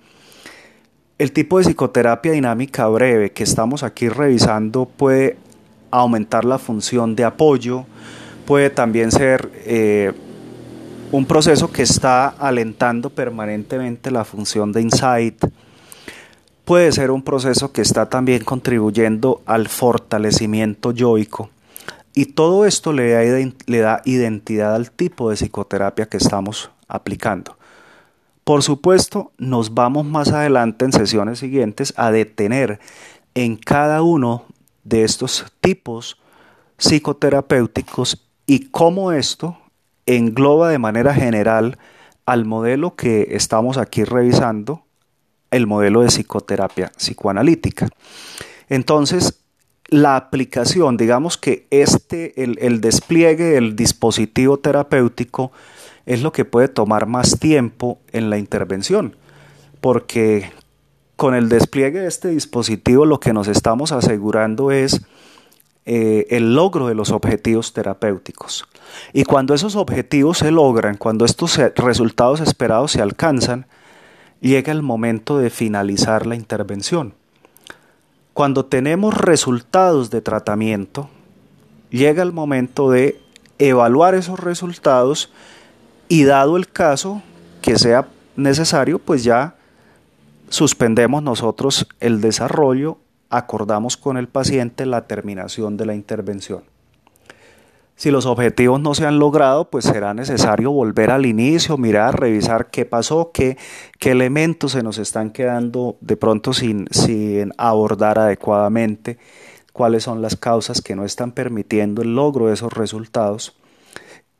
El 1.17 1.31
tipo 1.31 1.57
de 1.57 1.65
psicoterapia 1.65 2.31
dinámica 2.31 2.87
breve 2.87 3.31
que 3.31 3.43
estamos 3.43 3.81
aquí 3.81 4.07
revisando 4.07 4.85
puede 4.85 5.35
aumentar 5.89 6.45
la 6.45 6.59
función 6.59 7.15
de 7.15 7.23
apoyo, 7.23 7.85
puede 8.45 8.69
también 8.69 9.11
ser 9.11 9.49
eh, 9.65 10.13
un 11.11 11.25
proceso 11.25 11.71
que 11.71 11.81
está 11.81 12.27
alentando 12.27 13.09
permanentemente 13.09 14.11
la 14.11 14.25
función 14.25 14.71
de 14.71 14.83
insight. 14.83 15.43
Puede 16.65 16.91
ser 16.91 17.09
un 17.09 17.23
proceso 17.23 17.71
que 17.71 17.81
está 17.81 18.07
también 18.09 18.43
contribuyendo 18.43 19.41
al 19.47 19.69
fortalecimiento 19.69 20.91
yoico. 20.91 21.49
Y 22.13 22.25
todo 22.25 22.63
esto 22.65 22.93
le 22.93 23.13
da, 23.13 23.51
le 23.65 23.79
da 23.79 24.03
identidad 24.05 24.75
al 24.75 24.91
tipo 24.91 25.31
de 25.31 25.35
psicoterapia 25.35 26.05
que 26.07 26.17
estamos 26.17 26.69
aplicando. 26.87 27.57
Por 28.47 28.63
supuesto, 28.63 29.33
nos 29.37 29.73
vamos 29.73 30.05
más 30.05 30.31
adelante 30.31 30.85
en 30.85 30.93
sesiones 30.93 31.39
siguientes 31.39 31.93
a 31.97 32.11
detener 32.11 32.79
en 33.35 33.57
cada 33.57 34.01
uno 34.03 34.45
de 34.85 35.03
estos 35.03 35.51
tipos 35.59 36.17
psicoterapéuticos 36.77 38.25
y 38.45 38.69
cómo 38.69 39.11
esto 39.11 39.57
engloba 40.05 40.69
de 40.69 40.79
manera 40.79 41.13
general 41.13 41.77
al 42.25 42.45
modelo 42.45 42.95
que 42.95 43.27
estamos 43.31 43.77
aquí 43.77 44.05
revisando, 44.05 44.85
el 45.51 45.67
modelo 45.67 45.99
de 45.99 46.07
psicoterapia 46.07 46.93
psicoanalítica. 46.95 47.89
Entonces, 48.69 49.41
la 49.89 50.15
aplicación, 50.15 50.97
digamos 50.97 51.37
que 51.37 51.65
este, 51.69 52.43
el, 52.43 52.57
el 52.61 52.81
despliegue 52.81 53.45
del 53.45 53.75
dispositivo 53.75 54.57
terapéutico 54.57 55.51
es 56.05 56.21
lo 56.21 56.31
que 56.31 56.45
puede 56.45 56.67
tomar 56.67 57.05
más 57.05 57.39
tiempo 57.39 57.99
en 58.11 58.29
la 58.29 58.37
intervención, 58.37 59.15
porque 59.81 60.51
con 61.15 61.35
el 61.35 61.49
despliegue 61.49 61.99
de 61.99 62.07
este 62.07 62.29
dispositivo 62.29 63.05
lo 63.05 63.19
que 63.19 63.33
nos 63.33 63.47
estamos 63.47 63.91
asegurando 63.91 64.71
es 64.71 65.01
eh, 65.85 66.27
el 66.29 66.53
logro 66.53 66.87
de 66.87 66.95
los 66.95 67.11
objetivos 67.11 67.73
terapéuticos. 67.73 68.67
Y 69.13 69.23
cuando 69.23 69.53
esos 69.53 69.75
objetivos 69.75 70.39
se 70.39 70.51
logran, 70.51 70.97
cuando 70.97 71.25
estos 71.25 71.57
resultados 71.75 72.39
esperados 72.41 72.91
se 72.91 73.01
alcanzan, 73.01 73.65
llega 74.41 74.71
el 74.71 74.81
momento 74.81 75.37
de 75.39 75.49
finalizar 75.49 76.27
la 76.27 76.35
intervención. 76.35 77.13
Cuando 78.37 78.65
tenemos 78.65 79.17
resultados 79.17 80.11
de 80.11 80.21
tratamiento, 80.21 81.09
llega 81.89 82.21
el 82.21 82.31
momento 82.31 82.91
de 82.91 83.19
evaluar 83.57 84.13
esos 84.13 84.39
resultados 84.39 85.31
y 86.07 86.23
dado 86.25 86.55
el 86.55 86.67
caso 86.69 87.23
que 87.63 87.79
sea 87.79 88.07
necesario, 88.35 88.99
pues 88.99 89.23
ya 89.23 89.55
suspendemos 90.49 91.23
nosotros 91.23 91.87
el 91.99 92.21
desarrollo, 92.21 92.99
acordamos 93.31 93.97
con 93.97 94.17
el 94.17 94.27
paciente 94.27 94.85
la 94.85 95.07
terminación 95.07 95.75
de 95.75 95.87
la 95.87 95.95
intervención. 95.95 96.61
Si 97.97 98.11
los 98.11 98.27
objetivos 98.27 98.79
no 98.79 98.93
se 98.93 99.07
han 99.07 99.17
logrado, 99.17 99.71
pues 99.71 99.85
será 99.85 100.13
necesario 100.13 100.71
volver 100.71 101.09
al 101.09 101.25
inicio, 101.25 101.77
mirar, 101.77 102.19
revisar 102.19 102.69
qué 102.69 102.85
pasó, 102.85 103.31
qué, 103.33 103.57
elementos 104.01 104.73
se 104.73 104.83
nos 104.83 104.99
están 104.99 105.31
quedando 105.31 105.97
de 105.99 106.15
pronto 106.15 106.53
sin, 106.53 106.87
sin 106.91 107.53
abordar 107.57 108.19
adecuadamente, 108.19 109.17
cuáles 109.73 110.03
son 110.03 110.21
las 110.21 110.35
causas 110.35 110.81
que 110.81 110.95
no 110.95 111.05
están 111.05 111.31
permitiendo 111.31 112.03
el 112.03 112.15
logro 112.15 112.47
de 112.47 112.53
esos 112.53 112.71
resultados 112.71 113.57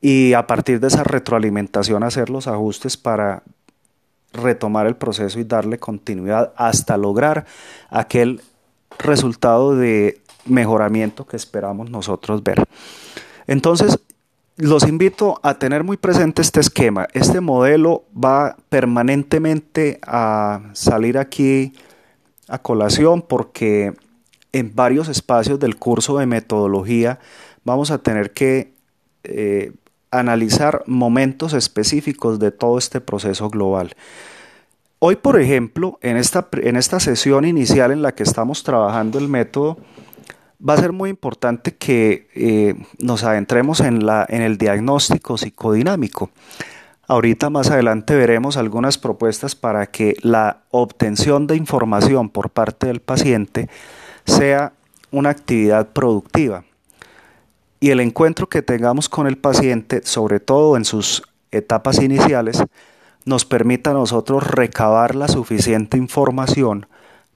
y 0.00 0.34
a 0.34 0.46
partir 0.46 0.78
de 0.78 0.86
esa 0.86 1.02
retroalimentación 1.02 2.04
hacer 2.04 2.30
los 2.30 2.46
ajustes 2.46 2.96
para 2.96 3.42
retomar 4.32 4.86
el 4.86 4.96
proceso 4.96 5.40
y 5.40 5.44
darle 5.44 5.78
continuidad 5.78 6.52
hasta 6.56 6.96
lograr 6.96 7.44
aquel 7.90 8.40
resultado 8.98 9.74
de 9.74 10.20
mejoramiento 10.44 11.26
que 11.26 11.36
esperamos 11.36 11.90
nosotros 11.90 12.42
ver. 12.42 12.64
Entonces, 13.48 13.98
los 14.56 14.86
invito 14.86 15.40
a 15.42 15.54
tener 15.54 15.82
muy 15.82 15.96
presente 15.96 16.42
este 16.42 16.60
esquema. 16.60 17.08
Este 17.14 17.40
modelo 17.40 18.04
va 18.12 18.56
permanentemente 18.68 19.98
a 20.06 20.60
salir 20.74 21.18
aquí 21.18 21.72
a 22.46 22.58
colación 22.58 23.22
porque 23.22 23.94
en 24.52 24.74
varios 24.74 25.08
espacios 25.08 25.58
del 25.58 25.76
curso 25.76 26.18
de 26.18 26.26
metodología 26.26 27.18
vamos 27.64 27.90
a 27.90 27.98
tener 27.98 28.32
que 28.32 28.72
eh, 29.24 29.72
analizar 30.10 30.82
momentos 30.86 31.52
específicos 31.52 32.38
de 32.38 32.50
todo 32.50 32.78
este 32.78 33.00
proceso 33.00 33.48
global. 33.50 33.94
Hoy, 34.98 35.16
por 35.16 35.40
ejemplo, 35.40 35.98
en 36.02 36.16
esta, 36.16 36.48
en 36.52 36.76
esta 36.76 36.98
sesión 36.98 37.44
inicial 37.44 37.92
en 37.92 38.02
la 38.02 38.12
que 38.12 38.24
estamos 38.24 38.64
trabajando 38.64 39.18
el 39.18 39.28
método, 39.28 39.78
va 40.66 40.74
a 40.74 40.78
ser 40.78 40.92
muy 40.92 41.10
importante 41.10 41.76
que 41.76 42.28
eh, 42.34 42.74
nos 42.98 43.24
adentremos 43.24 43.80
en, 43.80 44.04
la, 44.04 44.26
en 44.28 44.42
el 44.42 44.58
diagnóstico 44.58 45.38
psicodinámico. 45.38 46.30
Ahorita 47.06 47.48
más 47.48 47.70
adelante 47.70 48.14
veremos 48.16 48.56
algunas 48.56 48.98
propuestas 48.98 49.54
para 49.54 49.86
que 49.86 50.14
la 50.20 50.58
obtención 50.70 51.46
de 51.46 51.56
información 51.56 52.28
por 52.28 52.50
parte 52.50 52.86
del 52.86 53.00
paciente 53.00 53.68
sea 54.26 54.72
una 55.10 55.30
actividad 55.30 55.88
productiva 55.88 56.64
y 57.80 57.90
el 57.90 58.00
encuentro 58.00 58.48
que 58.48 58.62
tengamos 58.62 59.08
con 59.08 59.26
el 59.26 59.38
paciente, 59.38 60.02
sobre 60.04 60.40
todo 60.40 60.76
en 60.76 60.84
sus 60.84 61.22
etapas 61.50 62.02
iniciales, 62.02 62.62
nos 63.24 63.44
permita 63.44 63.90
a 63.90 63.94
nosotros 63.94 64.46
recabar 64.46 65.14
la 65.14 65.28
suficiente 65.28 65.96
información 65.96 66.86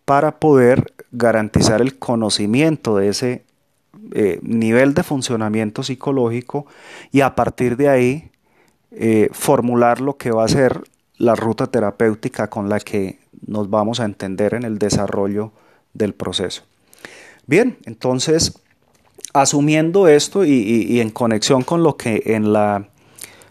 para 0.04 0.38
poder 0.38 0.92
garantizar 1.10 1.80
el 1.80 1.98
conocimiento 1.98 2.96
de 2.96 3.08
ese 3.08 3.44
eh, 4.12 4.40
nivel 4.42 4.94
de 4.94 5.02
funcionamiento 5.02 5.82
psicológico 5.82 6.66
y 7.12 7.20
a 7.20 7.34
partir 7.34 7.76
de 7.76 7.88
ahí 7.88 8.30
eh, 8.90 9.28
formular 9.32 10.00
lo 10.00 10.16
que 10.16 10.30
va 10.30 10.44
a 10.44 10.48
ser 10.48 10.82
la 11.18 11.34
ruta 11.34 11.66
terapéutica 11.66 12.48
con 12.48 12.68
la 12.68 12.80
que 12.80 13.18
nos 13.46 13.70
vamos 13.70 14.00
a 14.00 14.04
entender 14.04 14.54
en 14.54 14.64
el 14.64 14.78
desarrollo 14.78 15.52
del 15.94 16.14
proceso. 16.14 16.62
Bien, 17.46 17.78
entonces, 17.84 18.58
asumiendo 19.32 20.08
esto 20.08 20.44
y, 20.44 21.00
en 21.00 21.10
conexión 21.10 21.62
con 21.62 21.82
lo 21.82 21.96
que 21.96 22.22
en, 22.26 22.52
la, 22.52 22.88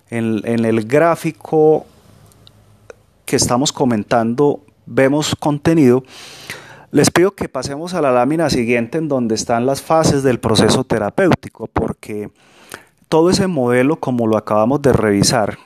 en, 0.10 0.42
en 0.46 0.66
el 0.66 0.86
gráfico 0.86 1.86
que 3.26 3.36
estamos 3.36 3.72
comentando 3.72 4.62
vemos 4.94 5.36
contenido, 5.36 6.04
les 6.92 7.10
pido 7.10 7.32
que 7.32 7.48
pasemos 7.48 7.94
a 7.94 8.02
la 8.02 8.12
lámina 8.12 8.50
siguiente 8.50 8.98
en 8.98 9.08
donde 9.08 9.36
están 9.36 9.66
las 9.66 9.82
fases 9.82 10.24
del 10.24 10.40
proceso 10.40 10.84
terapéutico, 10.84 11.68
porque 11.68 12.30
todo 13.08 13.30
ese 13.30 13.48
modelo, 13.48 14.00
como 14.00 14.28
lo 14.28 14.38
acabamos 14.38 14.82
de 14.82 14.94
revisar, 14.94 15.58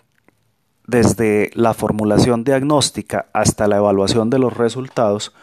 desde 0.87 1.49
la 1.55 1.73
formulación 1.73 2.43
diagnóstica 2.43 3.25
hasta 3.33 3.67
la 3.67 3.77
evaluación 3.77 4.29
de 4.29 4.37
los 4.37 4.55
resultados, 4.55 5.33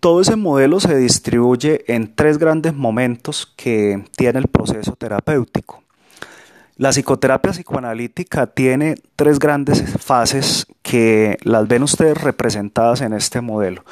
todo 0.00 0.20
ese 0.20 0.36
modelo 0.36 0.78
se 0.80 0.96
distribuye 0.96 1.84
en 1.92 2.14
tres 2.14 2.38
grandes 2.38 2.74
momentos 2.74 3.52
que 3.56 4.04
tiene 4.16 4.38
el 4.38 4.48
proceso 4.48 4.92
terapéutico. 4.92 5.82
La 6.80 6.92
psicoterapia 6.92 7.52
psicoanalítica 7.52 8.46
tiene 8.46 8.94
tres 9.14 9.38
grandes 9.38 9.84
fases 10.02 10.66
que 10.80 11.36
las 11.42 11.68
ven 11.68 11.82
ustedes 11.82 12.16
representadas 12.16 13.02
en 13.02 13.12
este 13.12 13.42
modelo. 13.42 13.84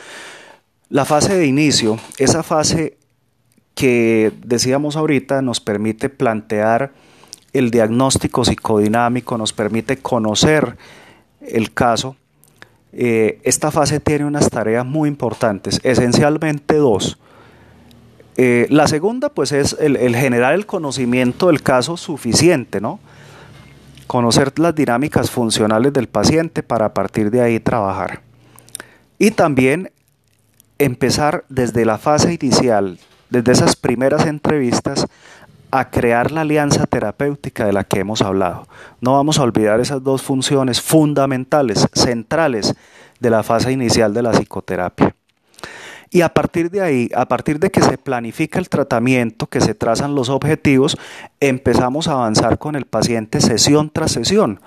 La 0.88 1.04
fase 1.04 1.36
de 1.36 1.44
inicio, 1.44 1.98
esa 2.16 2.42
fase 2.42 2.96
que 3.74 4.32
decíamos 4.42 4.96
ahorita 4.96 5.42
nos 5.42 5.60
permite 5.60 6.08
plantear 6.08 6.94
el 7.52 7.70
diagnóstico 7.70 8.46
psicodinámico, 8.46 9.36
nos 9.36 9.52
permite 9.52 9.98
conocer 9.98 10.78
el 11.42 11.74
caso. 11.74 12.16
Eh, 12.94 13.38
esta 13.44 13.70
fase 13.70 14.00
tiene 14.00 14.24
unas 14.24 14.48
tareas 14.48 14.86
muy 14.86 15.10
importantes, 15.10 15.78
esencialmente 15.82 16.76
dos. 16.76 17.18
Eh, 18.40 18.68
la 18.70 18.86
segunda, 18.86 19.30
pues, 19.30 19.50
es 19.50 19.76
el, 19.80 20.14
generar 20.14 20.54
el 20.54 20.64
conocimiento 20.64 21.48
del 21.48 21.60
caso 21.60 21.96
suficiente, 21.96 22.80
¿no? 22.80 23.00
conocer 24.06 24.58
las 24.58 24.74
dinámicas 24.74 25.30
funcionales 25.30 25.92
del 25.92 26.08
paciente 26.08 26.62
para 26.62 26.86
a 26.86 26.94
partir 26.94 27.30
de 27.30 27.42
ahí 27.42 27.60
trabajar. 27.60 28.22
Y 29.18 29.32
también 29.32 29.90
empezar 30.78 31.44
desde 31.48 31.84
la 31.84 31.98
fase 31.98 32.32
inicial, 32.32 32.98
desde 33.28 33.52
esas 33.52 33.76
primeras 33.76 34.24
entrevistas, 34.24 35.06
a 35.70 35.90
crear 35.90 36.30
la 36.30 36.42
alianza 36.42 36.86
terapéutica 36.86 37.66
de 37.66 37.72
la 37.72 37.84
que 37.84 38.00
hemos 38.00 38.22
hablado. 38.22 38.66
No 39.00 39.14
vamos 39.14 39.38
a 39.38 39.42
olvidar 39.42 39.80
esas 39.80 40.02
dos 40.02 40.22
funciones 40.22 40.80
fundamentales, 40.80 41.86
centrales 41.92 42.74
de 43.20 43.30
la 43.30 43.42
fase 43.42 43.72
inicial 43.72 44.14
de 44.14 44.22
la 44.22 44.30
psicoterapia. 44.30 45.14
Y 46.10 46.22
a 46.22 46.30
partir 46.30 46.70
de 46.70 46.80
ahí, 46.80 47.10
a 47.14 47.26
partir 47.26 47.58
de 47.58 47.70
que 47.70 47.82
se 47.82 47.98
planifica 47.98 48.58
el 48.58 48.68
tratamiento, 48.68 49.46
que 49.46 49.60
se 49.60 49.74
trazan 49.74 50.14
los 50.14 50.30
objetivos, 50.30 50.96
empezamos 51.40 52.08
a 52.08 52.12
avanzar 52.12 52.58
con 52.58 52.76
el 52.76 52.86
paciente 52.86 53.40
sesión 53.40 53.90
tras 53.90 54.12
sesión 54.12 54.60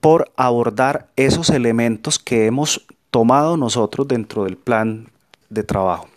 por 0.00 0.32
abordar 0.36 1.08
esos 1.16 1.50
elementos 1.50 2.18
que 2.18 2.46
hemos 2.46 2.86
tomado 3.10 3.56
nosotros 3.56 4.08
dentro 4.08 4.44
del 4.44 4.56
plan 4.56 5.08
de 5.48 5.62
trabajo. 5.62 6.08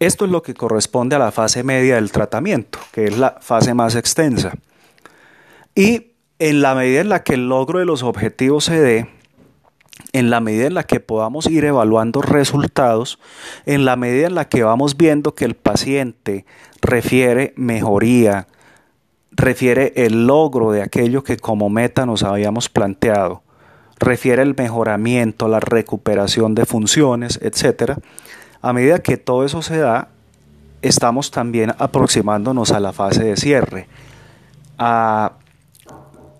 Esto 0.00 0.24
es 0.24 0.30
lo 0.30 0.42
que 0.42 0.54
corresponde 0.54 1.14
a 1.14 1.18
la 1.18 1.30
fase 1.30 1.62
media 1.62 1.96
del 1.96 2.10
tratamiento, 2.10 2.78
que 2.90 3.04
es 3.04 3.18
la 3.18 3.36
fase 3.40 3.74
más 3.74 3.94
extensa. 3.94 4.54
Y 5.74 6.12
en 6.38 6.62
la 6.62 6.74
medida 6.74 7.02
en 7.02 7.10
la 7.10 7.22
que 7.22 7.34
el 7.34 7.48
logro 7.48 7.78
de 7.78 7.84
los 7.84 8.02
objetivos 8.02 8.64
se 8.64 8.80
dé, 8.80 9.19
en 10.12 10.30
la 10.30 10.40
medida 10.40 10.66
en 10.66 10.74
la 10.74 10.84
que 10.84 11.00
podamos 11.00 11.46
ir 11.46 11.64
evaluando 11.64 12.22
resultados, 12.22 13.18
en 13.66 13.84
la 13.84 13.96
medida 13.96 14.26
en 14.26 14.34
la 14.34 14.48
que 14.48 14.62
vamos 14.62 14.96
viendo 14.96 15.34
que 15.34 15.44
el 15.44 15.54
paciente 15.54 16.44
refiere 16.80 17.52
mejoría, 17.56 18.48
refiere 19.30 19.92
el 19.96 20.26
logro 20.26 20.72
de 20.72 20.82
aquello 20.82 21.22
que 21.22 21.36
como 21.36 21.70
meta 21.70 22.06
nos 22.06 22.22
habíamos 22.22 22.68
planteado, 22.68 23.42
refiere 23.98 24.42
el 24.42 24.54
mejoramiento, 24.56 25.46
la 25.46 25.60
recuperación 25.60 26.54
de 26.54 26.66
funciones, 26.66 27.38
etc. 27.42 27.98
A 28.62 28.72
medida 28.72 29.00
que 29.00 29.16
todo 29.16 29.44
eso 29.44 29.62
se 29.62 29.78
da, 29.78 30.08
estamos 30.82 31.30
también 31.30 31.74
aproximándonos 31.78 32.72
a 32.72 32.80
la 32.80 32.92
fase 32.92 33.24
de 33.24 33.36
cierre, 33.36 33.86
a 34.78 35.32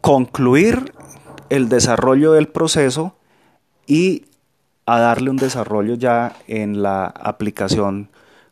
concluir 0.00 0.92
el 1.50 1.68
desarrollo 1.68 2.32
del 2.32 2.48
proceso 2.48 3.14
y 3.86 4.24
a 4.86 4.98
darle 4.98 5.30
un 5.30 5.36
desarrollo 5.36 5.94
ya 5.94 6.34
en 6.48 6.82
la 6.82 7.06
aplicación 7.06 8.08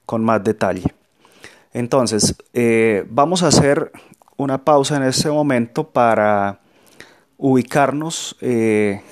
con 0.07 0.25
más 0.25 0.43
detalle. 0.45 0.95
Entonces, 1.73 2.35
eh, 2.55 3.05
vamos 3.09 3.43
a 3.43 3.49
hacer 3.49 3.93
una 4.37 4.65
pausa 4.65 4.97
en 4.97 5.03
este 5.03 5.31
momento 5.31 5.89
para 5.89 6.61
ubicarnos 7.37 8.37
eh, 8.41 9.03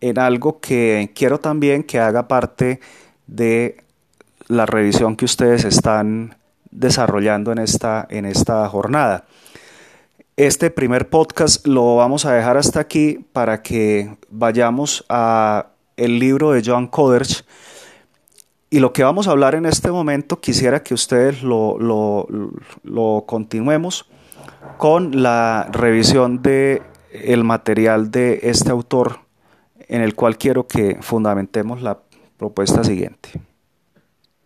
en 0.00 0.18
algo 0.18 0.60
que 0.60 1.10
quiero 1.14 1.38
también 1.38 1.82
que 1.82 1.98
haga 1.98 2.28
parte 2.28 2.80
de 3.26 3.84
la 4.46 4.66
revisión 4.66 5.16
que 5.16 5.24
ustedes 5.24 5.64
están 5.64 6.36
desarrollando 6.70 7.52
en 7.52 7.58
esta, 7.58 8.06
en 8.08 8.24
esta 8.24 8.68
jornada. 8.68 9.24
Este 10.38 10.70
primer 10.70 11.10
podcast 11.10 11.66
lo 11.66 11.96
vamos 11.96 12.24
a 12.24 12.32
dejar 12.32 12.56
hasta 12.56 12.78
aquí 12.78 13.26
para 13.32 13.60
que 13.60 14.18
vayamos 14.30 15.04
a 15.08 15.70
el 15.96 16.20
libro 16.20 16.52
de 16.52 16.62
John 16.64 16.86
Coderch 16.86 17.44
y 18.70 18.78
lo 18.78 18.92
que 18.92 19.02
vamos 19.02 19.26
a 19.26 19.32
hablar 19.32 19.56
en 19.56 19.66
este 19.66 19.90
momento 19.90 20.40
quisiera 20.40 20.84
que 20.84 20.94
ustedes 20.94 21.42
lo, 21.42 21.76
lo, 21.80 23.24
continuemos 23.26 24.08
con 24.76 25.24
la 25.24 25.68
revisión 25.72 26.40
de 26.40 26.82
el 27.10 27.42
material 27.42 28.12
de 28.12 28.38
este 28.44 28.70
autor 28.70 29.18
en 29.88 30.02
el 30.02 30.14
cual 30.14 30.38
quiero 30.38 30.68
que 30.68 30.98
fundamentemos 31.00 31.82
la 31.82 31.98
propuesta 32.36 32.84
siguiente. 32.84 33.30